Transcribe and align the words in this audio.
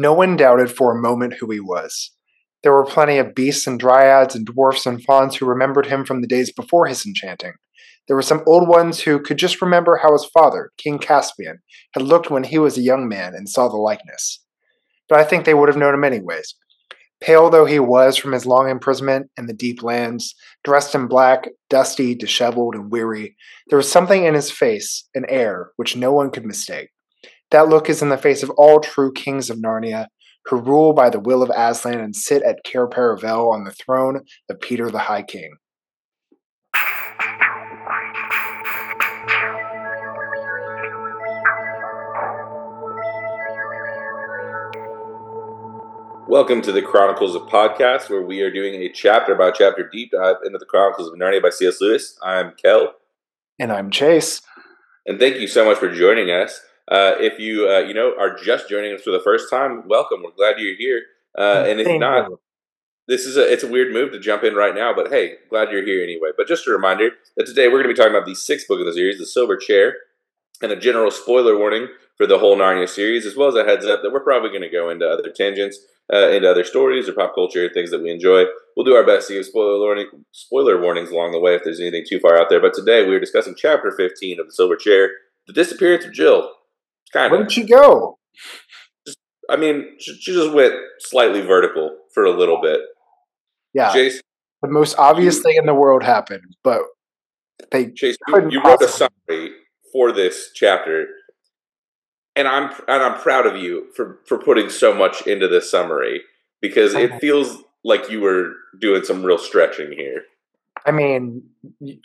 No 0.00 0.12
one 0.12 0.36
doubted 0.36 0.70
for 0.70 0.92
a 0.92 1.00
moment 1.00 1.34
who 1.34 1.50
he 1.50 1.58
was. 1.58 2.12
There 2.62 2.72
were 2.72 2.84
plenty 2.84 3.18
of 3.18 3.34
beasts 3.34 3.66
and 3.66 3.80
dryads 3.80 4.36
and 4.36 4.46
dwarfs 4.46 4.86
and 4.86 5.02
fauns 5.02 5.36
who 5.36 5.46
remembered 5.46 5.86
him 5.86 6.04
from 6.04 6.20
the 6.20 6.28
days 6.28 6.52
before 6.52 6.86
his 6.86 7.04
enchanting. 7.04 7.54
There 8.06 8.14
were 8.14 8.22
some 8.22 8.44
old 8.46 8.68
ones 8.68 9.00
who 9.00 9.20
could 9.20 9.38
just 9.38 9.60
remember 9.60 9.96
how 9.96 10.12
his 10.12 10.24
father, 10.32 10.70
King 10.78 11.00
Caspian, 11.00 11.58
had 11.94 12.04
looked 12.04 12.30
when 12.30 12.44
he 12.44 12.58
was 12.58 12.78
a 12.78 12.82
young 12.82 13.08
man 13.08 13.34
and 13.34 13.48
saw 13.48 13.68
the 13.68 13.76
likeness. 13.76 14.42
But 15.08 15.18
I 15.18 15.24
think 15.24 15.44
they 15.44 15.54
would 15.54 15.68
have 15.68 15.76
known 15.76 15.94
him 15.94 16.04
anyways. 16.04 16.54
Pale 17.20 17.50
though 17.50 17.66
he 17.66 17.80
was 17.80 18.16
from 18.16 18.32
his 18.32 18.46
long 18.46 18.70
imprisonment 18.70 19.30
in 19.36 19.46
the 19.46 19.52
deep 19.52 19.82
lands, 19.82 20.34
dressed 20.62 20.94
in 20.94 21.08
black, 21.08 21.48
dusty, 21.68 22.14
disheveled, 22.14 22.76
and 22.76 22.92
weary, 22.92 23.36
there 23.68 23.76
was 23.76 23.90
something 23.90 24.24
in 24.24 24.34
his 24.34 24.50
face, 24.52 25.08
an 25.14 25.26
air, 25.28 25.72
which 25.74 25.96
no 25.96 26.12
one 26.12 26.30
could 26.30 26.46
mistake. 26.46 26.90
That 27.50 27.70
look 27.70 27.88
is 27.88 28.02
in 28.02 28.10
the 28.10 28.18
face 28.18 28.42
of 28.42 28.50
all 28.58 28.78
true 28.78 29.10
kings 29.10 29.48
of 29.48 29.56
Narnia, 29.56 30.08
who 30.44 30.60
rule 30.60 30.92
by 30.92 31.08
the 31.08 31.18
will 31.18 31.42
of 31.42 31.50
Aslan 31.56 31.98
and 31.98 32.14
sit 32.14 32.42
at 32.42 32.62
Cair 32.62 32.86
Paravel 32.86 33.50
on 33.50 33.64
the 33.64 33.72
throne 33.72 34.20
of 34.50 34.60
Peter 34.60 34.90
the 34.90 34.98
High 34.98 35.22
King. 35.22 35.52
Welcome 46.28 46.60
to 46.60 46.72
the 46.72 46.82
Chronicles 46.82 47.34
of 47.34 47.44
Podcast, 47.44 48.10
where 48.10 48.20
we 48.20 48.42
are 48.42 48.52
doing 48.52 48.74
a 48.74 48.92
chapter 48.92 49.34
by 49.34 49.52
chapter 49.52 49.88
deep 49.90 50.10
dive 50.10 50.36
into 50.44 50.58
the 50.58 50.66
Chronicles 50.66 51.08
of 51.08 51.14
Narnia 51.14 51.40
by 51.40 51.48
C.S. 51.48 51.80
Lewis. 51.80 52.18
I'm 52.22 52.52
Kel. 52.62 52.92
And 53.58 53.72
I'm 53.72 53.90
Chase. 53.90 54.42
And 55.06 55.18
thank 55.18 55.36
you 55.36 55.48
so 55.48 55.64
much 55.64 55.78
for 55.78 55.90
joining 55.90 56.28
us. 56.30 56.60
Uh, 56.90 57.14
if 57.18 57.38
you 57.38 57.68
uh, 57.68 57.80
you 57.80 57.94
know 57.94 58.14
are 58.18 58.34
just 58.34 58.68
joining 58.68 58.94
us 58.94 59.02
for 59.02 59.10
the 59.10 59.20
first 59.20 59.50
time, 59.50 59.86
welcome. 59.86 60.22
We're 60.22 60.30
glad 60.30 60.58
you're 60.58 60.76
here. 60.76 61.02
Uh, 61.36 61.64
and 61.66 61.80
if 61.80 61.86
Thank 61.86 62.00
not, 62.00 62.30
you. 62.30 62.40
this 63.06 63.26
is 63.26 63.36
a 63.36 63.50
it's 63.50 63.62
a 63.62 63.68
weird 63.68 63.92
move 63.92 64.12
to 64.12 64.20
jump 64.20 64.44
in 64.44 64.54
right 64.54 64.74
now, 64.74 64.94
but 64.94 65.08
hey, 65.08 65.34
glad 65.50 65.70
you're 65.70 65.84
here 65.84 66.02
anyway. 66.02 66.30
But 66.36 66.48
just 66.48 66.66
a 66.66 66.70
reminder 66.70 67.10
that 67.36 67.46
today 67.46 67.68
we're 67.68 67.82
going 67.82 67.94
to 67.94 67.94
be 67.94 67.94
talking 67.94 68.14
about 68.14 68.26
the 68.26 68.34
sixth 68.34 68.68
book 68.68 68.80
of 68.80 68.86
the 68.86 68.92
series, 68.92 69.18
The 69.18 69.26
Silver 69.26 69.56
Chair, 69.56 69.94
and 70.62 70.72
a 70.72 70.76
general 70.76 71.10
spoiler 71.10 71.58
warning 71.58 71.88
for 72.16 72.26
the 72.26 72.38
whole 72.38 72.56
Narnia 72.56 72.88
series, 72.88 73.26
as 73.26 73.36
well 73.36 73.48
as 73.48 73.54
a 73.54 73.64
heads 73.64 73.86
up 73.86 74.02
that 74.02 74.12
we're 74.12 74.20
probably 74.20 74.48
going 74.50 74.62
to 74.62 74.70
go 74.70 74.90
into 74.90 75.06
other 75.06 75.30
tangents 75.30 75.78
uh, 76.12 76.30
into 76.30 76.50
other 76.50 76.64
stories 76.64 77.08
or 77.08 77.12
pop 77.12 77.34
culture, 77.34 77.68
things 77.68 77.90
that 77.90 78.02
we 78.02 78.10
enjoy. 78.10 78.44
We'll 78.76 78.86
do 78.86 78.94
our 78.94 79.04
best 79.04 79.28
to 79.28 79.34
give 79.34 79.46
spoiler, 79.46 79.78
warning, 79.78 80.06
spoiler 80.32 80.80
warnings 80.80 81.10
along 81.10 81.32
the 81.32 81.40
way 81.40 81.54
if 81.54 81.64
there's 81.64 81.80
anything 81.80 82.04
too 82.08 82.20
far 82.20 82.40
out 82.40 82.48
there. 82.48 82.60
But 82.60 82.74
today 82.74 83.06
we're 83.06 83.20
discussing 83.20 83.54
chapter 83.56 83.92
15 83.92 84.40
of 84.40 84.46
The 84.46 84.52
Silver 84.52 84.76
Chair, 84.76 85.10
The 85.46 85.52
Disappearance 85.52 86.04
of 86.04 86.12
Jill. 86.12 86.50
Kind 87.12 87.30
Where 87.30 87.42
did 87.42 87.52
she 87.52 87.64
go? 87.64 88.18
Just, 89.06 89.18
I 89.50 89.56
mean, 89.56 89.96
she, 89.98 90.14
she, 90.20 90.32
just 90.32 90.52
went 90.52 90.74
slightly 91.00 91.40
vertical 91.40 91.96
for 92.12 92.24
a 92.24 92.30
little 92.30 92.60
bit. 92.60 92.80
Yeah. 93.74 93.92
Chase, 93.92 94.20
the 94.62 94.68
most 94.68 94.98
obvious 94.98 95.36
you, 95.36 95.42
thing 95.42 95.56
in 95.56 95.66
the 95.66 95.74
world 95.74 96.02
happened, 96.02 96.56
but 96.64 96.80
they 97.70 97.90
Chase, 97.90 98.16
you, 98.28 98.50
you 98.50 98.62
wrote 98.62 98.82
a 98.82 98.88
summary 98.88 99.52
for 99.92 100.12
this 100.12 100.50
chapter 100.54 101.06
and 102.38 102.46
I'm 102.46 102.70
and 102.86 103.02
I'm 103.02 103.20
proud 103.20 103.46
of 103.46 103.56
you 103.56 103.88
for 103.94 104.20
for 104.24 104.38
putting 104.38 104.70
so 104.70 104.94
much 104.94 105.26
into 105.26 105.48
this 105.48 105.68
summary 105.70 106.22
because 106.62 106.94
it 106.94 107.20
feels 107.20 107.62
like 107.84 108.10
you 108.10 108.20
were 108.20 108.52
doing 108.80 109.02
some 109.02 109.24
real 109.24 109.38
stretching 109.38 109.92
here. 109.92 110.22
I 110.86 110.90
mean, 110.90 111.42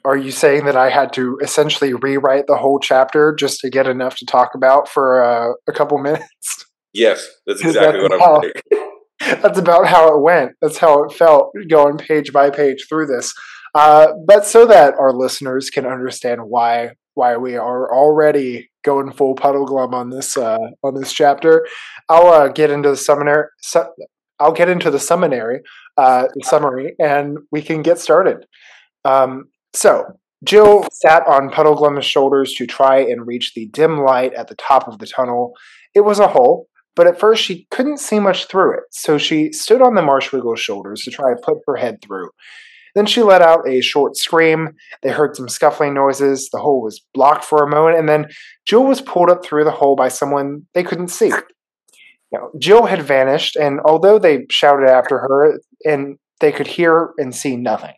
are 0.06 0.18
you 0.18 0.32
saying 0.32 0.66
that 0.66 0.76
I 0.76 0.90
had 0.90 1.14
to 1.14 1.38
essentially 1.42 1.94
rewrite 1.94 2.48
the 2.48 2.58
whole 2.58 2.80
chapter 2.80 3.34
just 3.34 3.60
to 3.62 3.70
get 3.70 3.88
enough 3.88 4.16
to 4.18 4.26
talk 4.26 4.56
about 4.56 4.88
for 4.90 5.24
uh, 5.24 5.54
a 5.68 5.72
couple 5.72 5.98
minutes? 5.98 6.66
Yes, 6.94 7.28
that's 7.48 7.64
exactly 7.64 8.02
that's 8.08 8.20
what 8.20 8.46
I'm 8.46 8.52
saying. 8.70 8.90
That's 9.42 9.58
about 9.58 9.88
how 9.88 10.14
it 10.14 10.22
went. 10.22 10.52
That's 10.62 10.80
how 10.80 11.04
it 11.04 11.14
felt 11.14 11.54
going 11.70 11.98
page 11.98 12.34
by 12.34 12.50
page 12.50 12.88
through 12.90 13.06
this. 13.06 13.34
Uh, 13.74 14.08
but 14.28 14.46
so 14.46 14.66
that 14.66 14.96
our 14.96 15.14
listeners 15.14 15.70
can 15.70 15.86
understand 15.86 16.42
why 16.44 16.90
why 17.14 17.38
we 17.38 17.56
are 17.56 17.94
already 17.94 18.70
going 18.84 19.12
full 19.12 19.36
Puddleglum 19.36 19.94
on 19.94 20.10
this 20.10 20.36
uh, 20.36 20.58
on 20.84 20.96
this 20.96 21.14
chapter. 21.14 21.66
I'll 22.10 22.28
uh, 22.28 22.48
get 22.50 22.70
into 22.70 22.90
the 22.90 22.98
seminary. 22.98 23.48
Su- 23.62 23.94
I'll 24.40 24.52
get 24.52 24.70
into 24.70 24.92
the 24.92 25.00
seminary 25.00 25.62
uh, 25.98 26.28
summary, 26.42 26.96
and 27.00 27.38
we 27.52 27.62
can 27.62 27.82
get 27.82 28.00
started. 28.00 28.46
Um, 29.06 29.46
so 29.74 30.06
Jill 30.44 30.88
sat 30.92 31.26
on 31.28 31.50
Puddleglum's 31.50 32.06
shoulders 32.06 32.54
to 32.56 32.68
try 32.68 32.98
and 32.98 33.26
reach 33.26 33.54
the 33.54 33.68
dim 33.68 34.00
light 34.00 34.34
at 34.34 34.48
the 34.48 34.56
top 34.56 34.88
of 34.88 35.00
the 35.00 35.08
tunnel. 35.08 35.54
It 35.96 36.02
was 36.02 36.20
a 36.20 36.28
hole, 36.28 36.68
but 36.96 37.08
at 37.08 37.20
first 37.20 37.44
she 37.44 37.68
couldn't 37.72 38.00
see 38.00 38.20
much 38.20 38.48
through 38.48 38.74
it, 38.74 38.84
so 38.92 39.18
she 39.18 39.52
stood 39.52 39.82
on 39.82 39.96
the 39.96 40.02
Marshwiggle's 40.02 40.60
shoulders 40.60 41.02
to 41.04 41.12
try 41.12 41.32
and 41.32 41.42
put 41.42 41.58
her 41.68 41.76
head 41.76 42.00
through. 42.02 42.30
Then 42.96 43.06
she 43.08 43.24
let 43.24 43.42
out 43.42 43.68
a 43.68 43.82
short 43.82 44.16
scream. 44.18 44.70
They 45.02 45.10
heard 45.10 45.36
some 45.36 45.50
scuffling 45.50 45.96
noises. 45.96 46.50
The 46.52 46.60
hole 46.60 46.84
was 46.84 47.02
blocked 47.14 47.44
for 47.44 47.64
a 47.64 47.70
moment, 47.70 47.98
and 47.98 48.08
then 48.08 48.28
Jill 48.66 48.84
was 48.84 49.02
pulled 49.02 49.30
up 49.32 49.44
through 49.44 49.64
the 49.64 49.72
hole 49.72 49.96
by 49.96 50.10
someone 50.10 50.68
they 50.74 50.84
couldn't 50.84 51.08
see. 51.08 51.32
Now, 52.34 52.50
Jill 52.58 52.88
had 52.88 53.04
vanished, 53.04 53.56
and 53.56 53.80
although 53.86 54.18
they 54.18 54.48
shouted 54.50 54.90
after 54.90 55.20
her, 55.20 55.60
and 55.86 56.18
they 56.40 56.52
could 56.52 56.68
hear 56.68 57.12
and 57.18 57.34
see 57.34 57.56
nothing. 57.56 57.94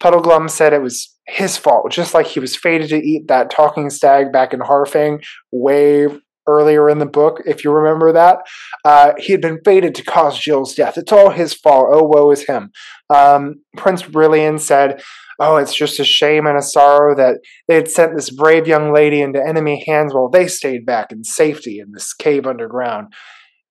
Puddleglum 0.00 0.48
said 0.48 0.72
it 0.72 0.82
was 0.82 1.14
his 1.26 1.56
fault, 1.56 1.92
just 1.92 2.14
like 2.14 2.26
he 2.26 2.40
was 2.40 2.56
fated 2.56 2.88
to 2.88 2.96
eat 2.96 3.28
that 3.28 3.50
talking 3.50 3.90
stag 3.90 4.32
back 4.32 4.54
in 4.54 4.60
Harfang 4.60 5.22
way 5.52 6.06
earlier 6.46 6.88
in 6.88 6.98
the 6.98 7.06
book, 7.06 7.42
if 7.44 7.62
you 7.62 7.70
remember 7.70 8.10
that. 8.12 8.38
Uh, 8.84 9.12
he 9.18 9.32
had 9.32 9.42
been 9.42 9.60
fated 9.64 9.94
to 9.94 10.02
cause 10.02 10.38
Jill's 10.38 10.74
death. 10.74 10.96
It's 10.96 11.12
all 11.12 11.30
his 11.30 11.52
fault. 11.52 11.88
Oh, 11.92 12.04
woe 12.04 12.30
is 12.30 12.46
him. 12.46 12.70
Um, 13.10 13.56
Prince 13.76 14.02
Rilian 14.04 14.58
said, 14.58 15.02
Oh, 15.38 15.56
it's 15.56 15.74
just 15.74 16.00
a 16.00 16.04
shame 16.04 16.46
and 16.46 16.58
a 16.58 16.62
sorrow 16.62 17.14
that 17.14 17.36
they 17.68 17.76
had 17.76 17.88
sent 17.88 18.16
this 18.16 18.30
brave 18.30 18.66
young 18.66 18.92
lady 18.92 19.20
into 19.20 19.40
enemy 19.40 19.84
hands 19.86 20.12
while 20.12 20.28
they 20.28 20.48
stayed 20.48 20.84
back 20.84 21.12
in 21.12 21.22
safety 21.22 21.78
in 21.78 21.92
this 21.92 22.12
cave 22.12 22.44
underground. 22.44 23.12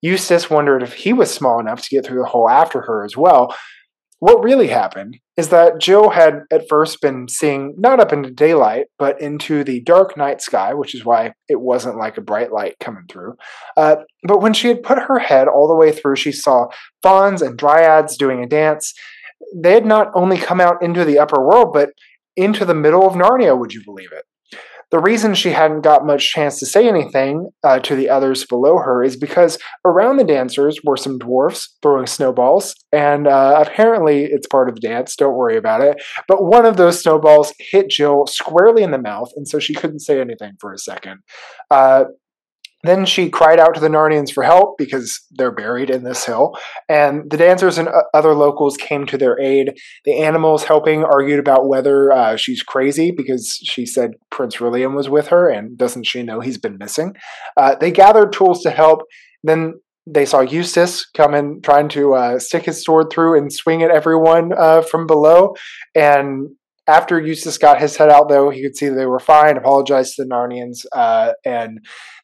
Eustace 0.02 0.50
wondered 0.50 0.84
if 0.84 0.94
he 0.94 1.14
was 1.14 1.34
small 1.34 1.60
enough 1.60 1.82
to 1.82 1.96
get 1.96 2.06
through 2.06 2.22
the 2.22 2.30
hole 2.30 2.50
after 2.50 2.82
her 2.82 3.04
as 3.04 3.18
well, 3.18 3.56
what 4.20 4.44
really 4.44 4.68
happened 4.68 5.20
is 5.36 5.50
that 5.50 5.80
Jill 5.80 6.10
had 6.10 6.42
at 6.52 6.68
first 6.68 7.02
been 7.02 7.28
seeing 7.28 7.76
not 7.78 8.00
up 8.00 8.12
into 8.12 8.32
daylight, 8.32 8.88
but 8.98 9.22
into 9.22 9.64
the 9.64 9.82
dark 9.82 10.18
night 10.18 10.42
sky, 10.42 10.74
which 10.74 10.96
is 10.96 11.06
why 11.06 11.34
it 11.48 11.62
wasn't 11.62 11.98
like 11.98 12.18
a 12.18 12.22
bright 12.22 12.52
light 12.52 12.76
coming 12.80 13.04
through. 13.08 13.36
Uh, 13.76 13.98
but 14.24 14.42
when 14.42 14.54
she 14.54 14.70
had 14.70 14.82
put 14.82 14.98
her 14.98 15.20
head 15.20 15.48
all 15.48 15.68
the 15.68 15.76
way 15.76 15.92
through, 15.92 16.16
she 16.16 16.32
saw 16.32 16.66
fauns 17.04 17.44
and 17.44 17.60
dryads 17.60 18.18
doing 18.18 18.44
a 18.44 18.48
dance. 18.48 18.94
They 19.56 19.74
had 19.74 19.86
not 19.86 20.10
only 20.16 20.38
come 20.38 20.60
out 20.60 20.82
into 20.82 21.06
the 21.06 21.20
upper 21.20 21.40
world, 21.40 21.72
but 21.72 21.90
into 22.36 22.66
the 22.66 22.74
middle 22.74 23.08
of 23.08 23.14
Narnia, 23.14 23.58
would 23.58 23.74
you 23.74 23.84
believe 23.86 24.12
it? 24.12 24.26
The 24.90 25.00
reason 25.00 25.34
she 25.34 25.50
hadn't 25.50 25.82
got 25.82 26.06
much 26.06 26.32
chance 26.32 26.60
to 26.60 26.66
say 26.66 26.88
anything 26.88 27.50
uh, 27.64 27.80
to 27.80 27.96
the 27.96 28.10
others 28.10 28.46
below 28.46 28.78
her 28.78 29.04
is 29.04 29.18
because 29.18 29.58
around 29.84 30.16
the 30.16 30.24
dancers 30.24 30.80
were 30.84 30.96
some 30.96 31.18
dwarfs 31.18 31.76
throwing 31.82 32.08
snowballs, 32.08 32.74
and 32.94 33.28
uh, 33.28 33.64
apparently 33.66 34.26
it's 34.26 34.48
part 34.48 34.70
of 34.70 34.76
the 34.76 34.82
dance. 34.82 35.16
Don't 35.18 35.36
worry 35.36 35.58
about 35.58 35.82
it. 35.82 36.02
But 36.28 36.46
one 36.46 36.66
of 36.66 36.78
those 36.78 37.02
snowballs 37.02 37.54
hit 37.60 37.90
Jill 37.90 38.28
squarely 38.28 38.82
in 38.82 38.92
the 38.92 38.98
mouth, 38.98 39.30
and 39.36 39.46
so 39.48 39.60
she 39.60 39.74
couldn't 39.74 40.00
say 40.00 40.22
anything 40.22 40.54
for 40.60 40.72
a 40.72 40.78
second. 40.78 41.20
Uh, 41.70 42.06
then 42.84 43.06
she 43.06 43.30
cried 43.30 43.60
out 43.60 43.74
to 43.74 43.80
the 43.80 43.88
Narnians 43.88 44.32
for 44.32 44.44
help 44.44 44.78
because 44.78 45.26
they're 45.32 45.52
buried 45.52 45.90
in 45.90 46.04
this 46.04 46.26
hill. 46.26 46.58
And 46.88 47.30
the 47.30 47.38
dancers 47.38 47.78
and 47.78 47.90
other 48.14 48.36
locals 48.36 48.78
came 48.78 49.06
to 49.08 49.18
their 49.18 49.40
aid. 49.40 49.78
The 50.06 50.20
animals 50.20 50.66
helping 50.66 51.04
argued 51.04 51.40
about 51.40 51.68
whether 51.68 52.12
uh, 52.12 52.36
she's 52.38 52.62
crazy 52.62 53.12
because 53.12 53.60
she 53.64 53.86
said 53.86 54.12
Prince 54.30 54.58
Rilian 54.58 54.96
was 54.96 55.10
with 55.10 55.28
her 55.30 55.50
and 55.50 55.78
doesn't 55.78 56.06
she 56.06 56.22
know 56.22 56.40
he's 56.40 56.60
been 56.60 56.78
missing. 56.78 57.16
Uh, 57.56 57.76
they 57.76 57.92
gathered 57.92 58.32
tools 58.32 58.62
to 58.62 58.70
help. 58.70 59.02
Then 59.44 59.74
they 60.06 60.26
saw 60.26 60.40
Eustace 60.40 61.06
come 61.06 61.34
in 61.34 61.62
trying 61.62 61.90
to 61.90 62.14
uh, 62.14 62.40
stick 62.40 62.66
his 62.66 62.84
sword 62.84 63.08
through 63.12 63.38
and 63.38 63.52
swing 63.52 63.84
at 63.84 63.92
everyone 63.92 64.52
uh, 64.58 64.82
from 64.82 65.06
below. 65.06 65.56
And 65.96 66.50
after 66.88 67.20
Eustace 67.20 67.58
got 67.58 67.82
his 67.82 67.98
head 67.98 68.10
out, 68.10 68.30
though, 68.30 68.50
he 68.50 68.62
could 68.62 68.78
see 68.78 68.88
they 68.88 69.06
were 69.06 69.20
fine, 69.20 69.58
apologized 69.58 70.16
to 70.16 70.24
the 70.24 70.30
Narnians, 70.30 70.86
uh, 70.94 71.34
and 71.46 71.80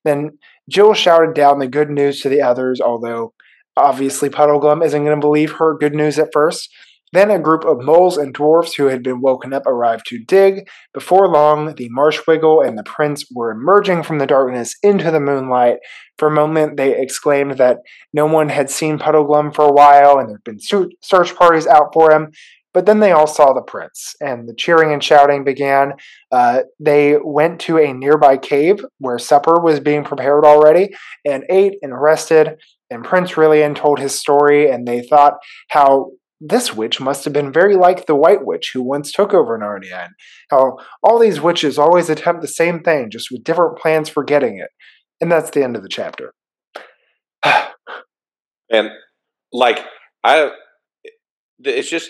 then 0.05 0.37
Jill 0.69 0.93
shouted 0.93 1.33
down 1.33 1.59
the 1.59 1.67
good 1.67 1.89
news 1.89 2.21
to 2.21 2.29
the 2.29 2.41
others, 2.41 2.79
although 2.79 3.33
obviously 3.75 4.29
Puddleglum 4.29 4.83
isn't 4.83 5.03
going 5.03 5.19
to 5.19 5.25
believe 5.25 5.53
her 5.53 5.77
good 5.77 5.93
news 5.93 6.17
at 6.17 6.29
first. 6.31 6.69
Then 7.11 7.29
a 7.29 7.37
group 7.37 7.63
of 7.63 7.83
moles 7.83 8.17
and 8.17 8.33
dwarfs 8.33 8.73
who 8.73 8.87
had 8.87 9.03
been 9.03 9.21
woken 9.21 9.53
up 9.53 9.67
arrived 9.67 10.07
to 10.07 10.17
dig. 10.17 10.67
Before 10.95 11.27
long, 11.27 11.75
the 11.75 11.89
Marshwiggle 11.95 12.67
and 12.67 12.75
the 12.75 12.83
prince 12.83 13.25
were 13.31 13.51
emerging 13.51 14.01
from 14.01 14.17
the 14.17 14.25
darkness 14.25 14.75
into 14.81 15.11
the 15.11 15.19
moonlight. 15.19 15.77
For 16.17 16.27
a 16.27 16.33
moment, 16.33 16.75
they 16.75 16.99
exclaimed 16.99 17.59
that 17.59 17.77
no 18.13 18.25
one 18.25 18.49
had 18.49 18.71
seen 18.71 18.97
Puddleglum 18.97 19.53
for 19.53 19.65
a 19.65 19.71
while 19.71 20.17
and 20.17 20.27
there 20.27 20.37
had 20.37 20.43
been 20.43 20.95
search 21.01 21.35
parties 21.35 21.67
out 21.67 21.93
for 21.93 22.11
him. 22.11 22.31
But 22.73 22.85
then 22.85 22.99
they 22.99 23.11
all 23.11 23.27
saw 23.27 23.53
the 23.53 23.61
prince, 23.61 24.15
and 24.19 24.49
the 24.49 24.55
cheering 24.55 24.91
and 24.91 25.03
shouting 25.03 25.43
began. 25.43 25.93
Uh, 26.31 26.63
they 26.79 27.17
went 27.23 27.59
to 27.61 27.77
a 27.77 27.93
nearby 27.93 28.37
cave 28.37 28.83
where 28.97 29.19
supper 29.19 29.59
was 29.59 29.79
being 29.79 30.03
prepared 30.03 30.43
already 30.43 30.89
and 31.23 31.43
ate 31.49 31.75
and 31.81 31.99
rested. 31.99 32.55
And 32.89 33.03
Prince 33.03 33.33
Rilian 33.33 33.75
told 33.75 33.99
his 33.99 34.17
story, 34.17 34.69
and 34.69 34.87
they 34.87 35.01
thought 35.01 35.33
how 35.69 36.11
this 36.45 36.73
witch 36.73 36.99
must 36.99 37.23
have 37.23 37.33
been 37.33 37.53
very 37.53 37.75
like 37.75 38.05
the 38.05 38.15
White 38.15 38.45
Witch 38.45 38.71
who 38.73 38.81
once 38.81 39.11
took 39.11 39.33
over 39.33 39.57
Narnia, 39.57 40.05
and 40.05 40.13
how 40.49 40.77
all 41.01 41.19
these 41.19 41.39
witches 41.39 41.77
always 41.77 42.09
attempt 42.09 42.41
the 42.41 42.47
same 42.47 42.81
thing, 42.81 43.09
just 43.09 43.29
with 43.31 43.43
different 43.43 43.77
plans 43.77 44.09
for 44.09 44.23
getting 44.23 44.57
it. 44.57 44.69
And 45.21 45.31
that's 45.31 45.51
the 45.51 45.63
end 45.63 45.75
of 45.75 45.83
the 45.83 45.89
chapter. 45.89 46.33
and 47.43 48.89
like 49.53 49.79
I, 50.23 50.51
it's 51.59 51.89
just 51.89 52.09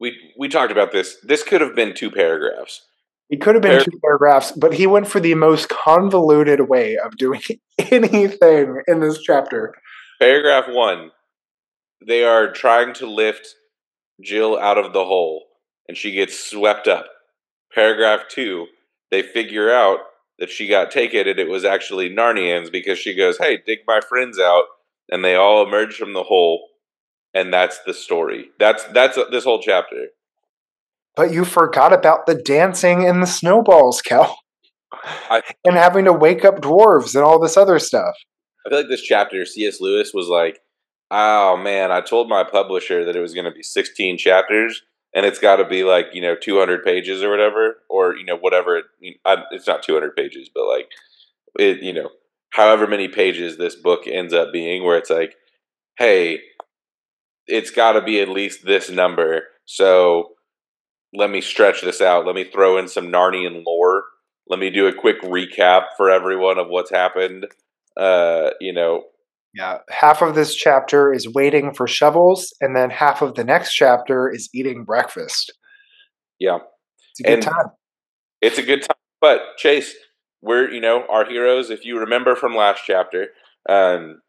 we 0.00 0.32
we 0.38 0.48
talked 0.48 0.72
about 0.72 0.92
this. 0.92 1.16
This 1.22 1.42
could 1.42 1.60
have 1.60 1.74
been 1.74 1.94
two 1.94 2.10
paragraphs. 2.10 2.82
It 3.28 3.40
could 3.40 3.54
have 3.54 3.62
been 3.62 3.76
Par- 3.76 3.84
two 3.84 4.00
paragraphs, 4.04 4.52
but 4.52 4.74
he 4.74 4.86
went 4.86 5.06
for 5.06 5.20
the 5.20 5.34
most 5.34 5.68
convoluted 5.68 6.68
way 6.68 6.96
of 6.96 7.16
doing 7.16 7.42
anything 7.78 8.82
in 8.88 9.00
this 9.00 9.20
chapter. 9.22 9.74
Paragraph 10.20 10.64
one 10.68 11.12
they 12.06 12.24
are 12.24 12.50
trying 12.50 12.94
to 12.94 13.06
lift 13.06 13.54
Jill 14.22 14.58
out 14.58 14.78
of 14.78 14.92
the 14.92 15.04
hole, 15.04 15.44
and 15.86 15.96
she 15.96 16.12
gets 16.12 16.38
swept 16.38 16.88
up. 16.88 17.06
Paragraph 17.74 18.22
two, 18.28 18.66
they 19.10 19.22
figure 19.22 19.70
out 19.70 20.00
that 20.38 20.50
she 20.50 20.66
got 20.66 20.90
taken 20.90 21.28
and 21.28 21.38
it 21.38 21.48
was 21.48 21.64
actually 21.64 22.08
Narnians 22.08 22.72
because 22.72 22.98
she 22.98 23.14
goes, 23.14 23.38
Hey, 23.38 23.58
dig 23.64 23.80
my 23.86 24.00
friends 24.00 24.38
out. 24.38 24.64
And 25.10 25.24
they 25.24 25.34
all 25.34 25.66
emerge 25.66 25.96
from 25.96 26.14
the 26.14 26.22
hole. 26.22 26.68
And 27.34 27.52
that's 27.52 27.78
the 27.86 27.94
story. 27.94 28.50
That's 28.58 28.84
that's 28.84 29.16
uh, 29.16 29.24
this 29.30 29.44
whole 29.44 29.60
chapter. 29.60 30.08
But 31.16 31.32
you 31.32 31.44
forgot 31.44 31.92
about 31.92 32.26
the 32.26 32.34
dancing 32.34 33.06
and 33.06 33.22
the 33.22 33.26
snowballs, 33.26 34.02
Kel. 34.02 34.38
I, 35.30 35.42
and 35.64 35.76
having 35.76 36.04
to 36.06 36.12
wake 36.12 36.44
up 36.44 36.60
dwarves 36.60 37.14
and 37.14 37.24
all 37.24 37.38
this 37.38 37.56
other 37.56 37.78
stuff. 37.78 38.14
I 38.66 38.70
feel 38.70 38.78
like 38.78 38.88
this 38.88 39.02
chapter, 39.02 39.44
C.S. 39.46 39.80
Lewis 39.80 40.12
was 40.12 40.28
like, 40.28 40.60
oh 41.10 41.56
man, 41.56 41.90
I 41.90 42.00
told 42.00 42.28
my 42.28 42.44
publisher 42.44 43.04
that 43.04 43.16
it 43.16 43.20
was 43.20 43.34
going 43.34 43.44
to 43.44 43.50
be 43.50 43.62
16 43.62 44.18
chapters 44.18 44.82
and 45.14 45.26
it's 45.26 45.38
got 45.38 45.56
to 45.56 45.64
be 45.64 45.84
like, 45.84 46.06
you 46.12 46.22
know, 46.22 46.36
200 46.36 46.84
pages 46.84 47.22
or 47.22 47.30
whatever, 47.30 47.78
or, 47.88 48.16
you 48.16 48.24
know, 48.24 48.36
whatever. 48.36 48.82
It, 49.00 49.16
it's 49.50 49.66
not 49.66 49.82
200 49.82 50.14
pages, 50.14 50.48
but 50.54 50.66
like, 50.66 50.88
it, 51.58 51.82
you 51.82 51.92
know, 51.92 52.10
however 52.50 52.86
many 52.86 53.08
pages 53.08 53.56
this 53.56 53.74
book 53.74 54.06
ends 54.06 54.32
up 54.32 54.52
being, 54.52 54.84
where 54.84 54.98
it's 54.98 55.10
like, 55.10 55.34
hey, 55.98 56.40
it's 57.50 57.70
got 57.70 57.92
to 57.92 58.02
be 58.02 58.20
at 58.20 58.28
least 58.28 58.64
this 58.64 58.90
number. 58.90 59.42
So 59.66 60.30
let 61.12 61.30
me 61.30 61.40
stretch 61.40 61.82
this 61.82 62.00
out. 62.00 62.26
Let 62.26 62.34
me 62.34 62.44
throw 62.44 62.78
in 62.78 62.88
some 62.88 63.08
Narnian 63.08 63.64
lore. 63.66 64.04
Let 64.48 64.58
me 64.58 64.70
do 64.70 64.86
a 64.86 64.94
quick 64.94 65.20
recap 65.22 65.86
for 65.96 66.10
everyone 66.10 66.58
of 66.58 66.68
what's 66.68 66.90
happened. 66.90 67.46
Uh, 67.96 68.50
you 68.60 68.72
know, 68.72 69.04
yeah, 69.54 69.78
half 69.90 70.22
of 70.22 70.34
this 70.34 70.54
chapter 70.54 71.12
is 71.12 71.28
waiting 71.28 71.74
for 71.74 71.86
shovels, 71.88 72.54
and 72.60 72.76
then 72.76 72.90
half 72.90 73.20
of 73.20 73.34
the 73.34 73.44
next 73.44 73.74
chapter 73.74 74.30
is 74.30 74.48
eating 74.54 74.84
breakfast. 74.84 75.52
Yeah, 76.38 76.58
it's 77.10 77.20
a 77.20 77.22
good 77.24 77.32
and 77.32 77.42
time. 77.42 77.66
It's 78.40 78.58
a 78.58 78.62
good 78.62 78.82
time, 78.82 78.96
but 79.20 79.40
Chase, 79.56 79.94
we're 80.40 80.70
you 80.70 80.80
know 80.80 81.04
our 81.08 81.28
heroes. 81.28 81.70
If 81.70 81.84
you 81.84 81.98
remember 81.98 82.36
from 82.36 82.54
last 82.54 82.82
chapter, 82.86 83.28
um, 83.68 84.20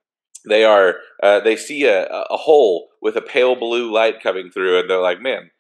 they 0.48 0.64
are 0.64 0.96
uh, 1.22 1.40
they 1.40 1.56
see 1.56 1.86
a, 1.86 2.08
a 2.08 2.38
hole 2.38 2.90
with 3.02 3.16
a 3.16 3.22
pale 3.22 3.56
blue 3.56 3.92
light 3.92 4.22
coming 4.22 4.50
through, 4.50 4.80
and 4.80 4.90
they're 4.90 5.00
like, 5.00 5.22
"Man, 5.22 5.52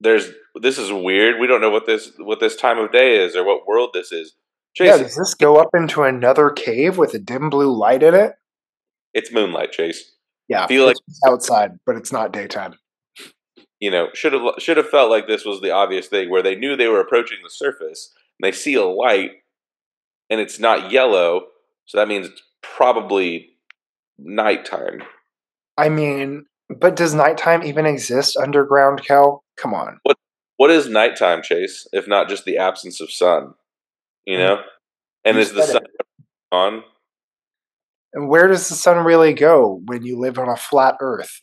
there's 0.00 0.30
this 0.60 0.78
is 0.78 0.92
weird. 0.92 1.40
We 1.40 1.46
don't 1.46 1.60
know 1.60 1.70
what 1.70 1.86
this 1.86 2.12
what 2.18 2.40
this 2.40 2.56
time 2.56 2.78
of 2.78 2.92
day 2.92 3.22
is 3.22 3.36
or 3.36 3.44
what 3.44 3.66
world 3.66 3.90
this 3.92 4.12
is." 4.12 4.34
Chase, 4.74 4.88
yeah, 4.88 4.98
does 4.98 5.16
this 5.16 5.34
go 5.34 5.56
up 5.56 5.70
into 5.74 6.02
another 6.02 6.50
cave 6.50 6.98
with 6.98 7.14
a 7.14 7.18
dim 7.18 7.48
blue 7.48 7.74
light 7.74 8.02
in 8.02 8.14
it? 8.14 8.34
It's 9.14 9.32
moonlight, 9.32 9.72
Chase. 9.72 10.12
Yeah, 10.48 10.64
I 10.64 10.68
feel 10.68 10.86
like 10.86 10.96
outside, 11.26 11.78
but 11.86 11.96
it's 11.96 12.12
not 12.12 12.32
daytime. 12.32 12.74
You 13.80 13.90
know, 13.90 14.08
should 14.14 14.32
have 14.32 14.42
should 14.58 14.76
have 14.76 14.88
felt 14.88 15.10
like 15.10 15.26
this 15.26 15.44
was 15.44 15.60
the 15.60 15.70
obvious 15.70 16.06
thing 16.06 16.30
where 16.30 16.42
they 16.42 16.54
knew 16.54 16.76
they 16.76 16.88
were 16.88 17.00
approaching 17.00 17.38
the 17.42 17.50
surface 17.50 18.12
and 18.38 18.46
they 18.46 18.56
see 18.56 18.74
a 18.74 18.84
light 18.84 19.32
and 20.30 20.40
it's 20.40 20.58
not 20.58 20.90
yellow, 20.90 21.42
so 21.84 21.98
that 21.98 22.08
means 22.08 22.26
it's 22.26 22.42
probably 22.62 23.50
nighttime. 24.18 25.02
I 25.76 25.88
mean, 25.88 26.46
but 26.68 26.96
does 26.96 27.14
nighttime 27.14 27.62
even 27.62 27.86
exist 27.86 28.36
underground, 28.36 29.02
Kel? 29.04 29.44
Come 29.56 29.74
on. 29.74 29.98
What 30.02 30.16
what 30.56 30.70
is 30.70 30.88
nighttime, 30.88 31.42
Chase, 31.42 31.86
if 31.92 32.08
not 32.08 32.28
just 32.28 32.44
the 32.44 32.58
absence 32.58 33.00
of 33.00 33.10
sun? 33.10 33.54
You 34.24 34.36
hmm. 34.36 34.42
know? 34.42 34.62
And 35.24 35.36
you 35.36 35.42
is 35.42 35.52
the 35.52 35.62
sun 35.62 35.84
it. 35.84 36.04
on? 36.50 36.82
And 38.14 38.28
where 38.28 38.48
does 38.48 38.68
the 38.68 38.74
sun 38.74 39.04
really 39.04 39.34
go 39.34 39.82
when 39.84 40.04
you 40.04 40.18
live 40.18 40.38
on 40.38 40.48
a 40.48 40.56
flat 40.56 40.96
Earth? 41.00 41.40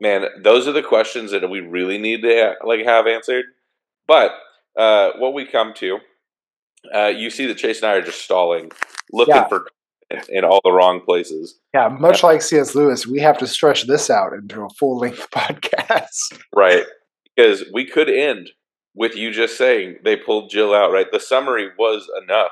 Man, 0.00 0.24
those 0.42 0.66
are 0.66 0.72
the 0.72 0.82
questions 0.82 1.32
that 1.32 1.48
we 1.50 1.60
really 1.60 1.98
need 1.98 2.22
to 2.22 2.54
like 2.64 2.84
have 2.84 3.06
answered. 3.06 3.44
But 4.06 4.32
uh, 4.76 5.10
what 5.18 5.34
we 5.34 5.44
come 5.44 5.74
to, 5.74 5.98
uh, 6.94 7.08
you 7.08 7.28
see 7.30 7.46
that 7.46 7.58
Chase 7.58 7.82
and 7.82 7.90
I 7.90 7.96
are 7.96 8.02
just 8.02 8.22
stalling, 8.22 8.70
looking 9.12 9.34
yeah. 9.34 9.48
for 9.48 9.66
in 10.28 10.44
all 10.44 10.60
the 10.64 10.72
wrong 10.72 11.00
places. 11.00 11.58
Yeah, 11.74 11.88
much 11.88 12.22
like 12.22 12.42
C.S. 12.42 12.74
Lewis, 12.74 13.06
we 13.06 13.20
have 13.20 13.38
to 13.38 13.46
stretch 13.46 13.86
this 13.86 14.10
out 14.10 14.32
into 14.32 14.62
a 14.62 14.70
full 14.70 14.98
length 14.98 15.30
podcast. 15.34 16.38
Right. 16.54 16.84
Because 17.36 17.64
we 17.72 17.84
could 17.84 18.08
end 18.08 18.50
with 18.94 19.14
you 19.14 19.30
just 19.30 19.56
saying 19.56 19.96
they 20.04 20.16
pulled 20.16 20.50
Jill 20.50 20.74
out, 20.74 20.90
right? 20.90 21.06
The 21.12 21.20
summary 21.20 21.68
was 21.78 22.10
enough 22.22 22.50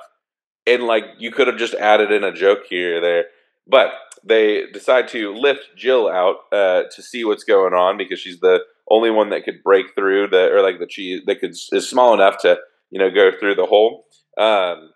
and 0.66 0.84
like 0.84 1.04
you 1.18 1.30
could 1.30 1.46
have 1.46 1.56
just 1.56 1.74
added 1.74 2.10
in 2.10 2.24
a 2.24 2.32
joke 2.32 2.64
here 2.68 2.98
or 2.98 3.00
there, 3.00 3.24
but 3.66 3.92
they 4.24 4.66
decide 4.72 5.08
to 5.08 5.34
lift 5.34 5.76
Jill 5.76 6.08
out 6.08 6.36
uh, 6.52 6.82
to 6.94 7.02
see 7.02 7.24
what's 7.24 7.44
going 7.44 7.72
on 7.72 7.96
because 7.96 8.18
she's 8.18 8.40
the 8.40 8.60
only 8.90 9.10
one 9.10 9.30
that 9.30 9.44
could 9.44 9.62
break 9.62 9.94
through 9.94 10.28
the 10.28 10.50
or 10.52 10.62
like 10.62 10.78
the 10.78 10.86
cheese 10.86 11.22
that 11.26 11.40
could 11.40 11.50
is 11.50 11.88
small 11.88 12.12
enough 12.12 12.38
to 12.38 12.58
you 12.90 12.98
know 12.98 13.10
go 13.10 13.30
through 13.38 13.54
the 13.54 13.66
hole. 13.66 14.06
Um, 14.38 14.90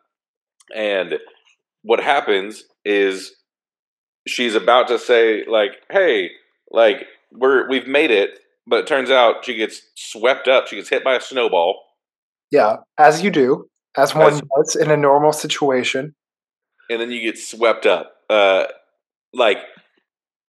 and 0.75 1.19
what 1.82 2.00
happens 2.00 2.65
is 2.85 3.35
she's 4.27 4.55
about 4.55 4.88
to 4.88 4.99
say 4.99 5.44
like, 5.47 5.73
"Hey, 5.91 6.31
like 6.71 7.06
we're 7.32 7.69
we've 7.69 7.87
made 7.87 8.11
it," 8.11 8.38
but 8.67 8.81
it 8.81 8.87
turns 8.87 9.11
out 9.11 9.44
she 9.44 9.56
gets 9.56 9.82
swept 9.97 10.49
up. 10.49 10.69
She 10.69 10.77
gets 10.77 10.88
hit 10.88 11.05
by 11.05 11.15
a 11.15 11.21
snowball. 11.21 11.81
Yeah, 12.50 12.77
as 12.99 13.23
you 13.23 13.31
do 13.31 13.71
as 13.97 14.15
one 14.15 14.32
as, 14.32 14.43
does 14.56 14.77
in 14.77 14.91
a 14.91 14.97
normal 14.97 15.32
situation. 15.32 16.15
And 16.88 17.00
then 17.00 17.11
you 17.11 17.21
get 17.21 17.38
swept 17.38 17.87
up. 17.87 18.12
Uh, 18.29 18.65
like 19.32 19.59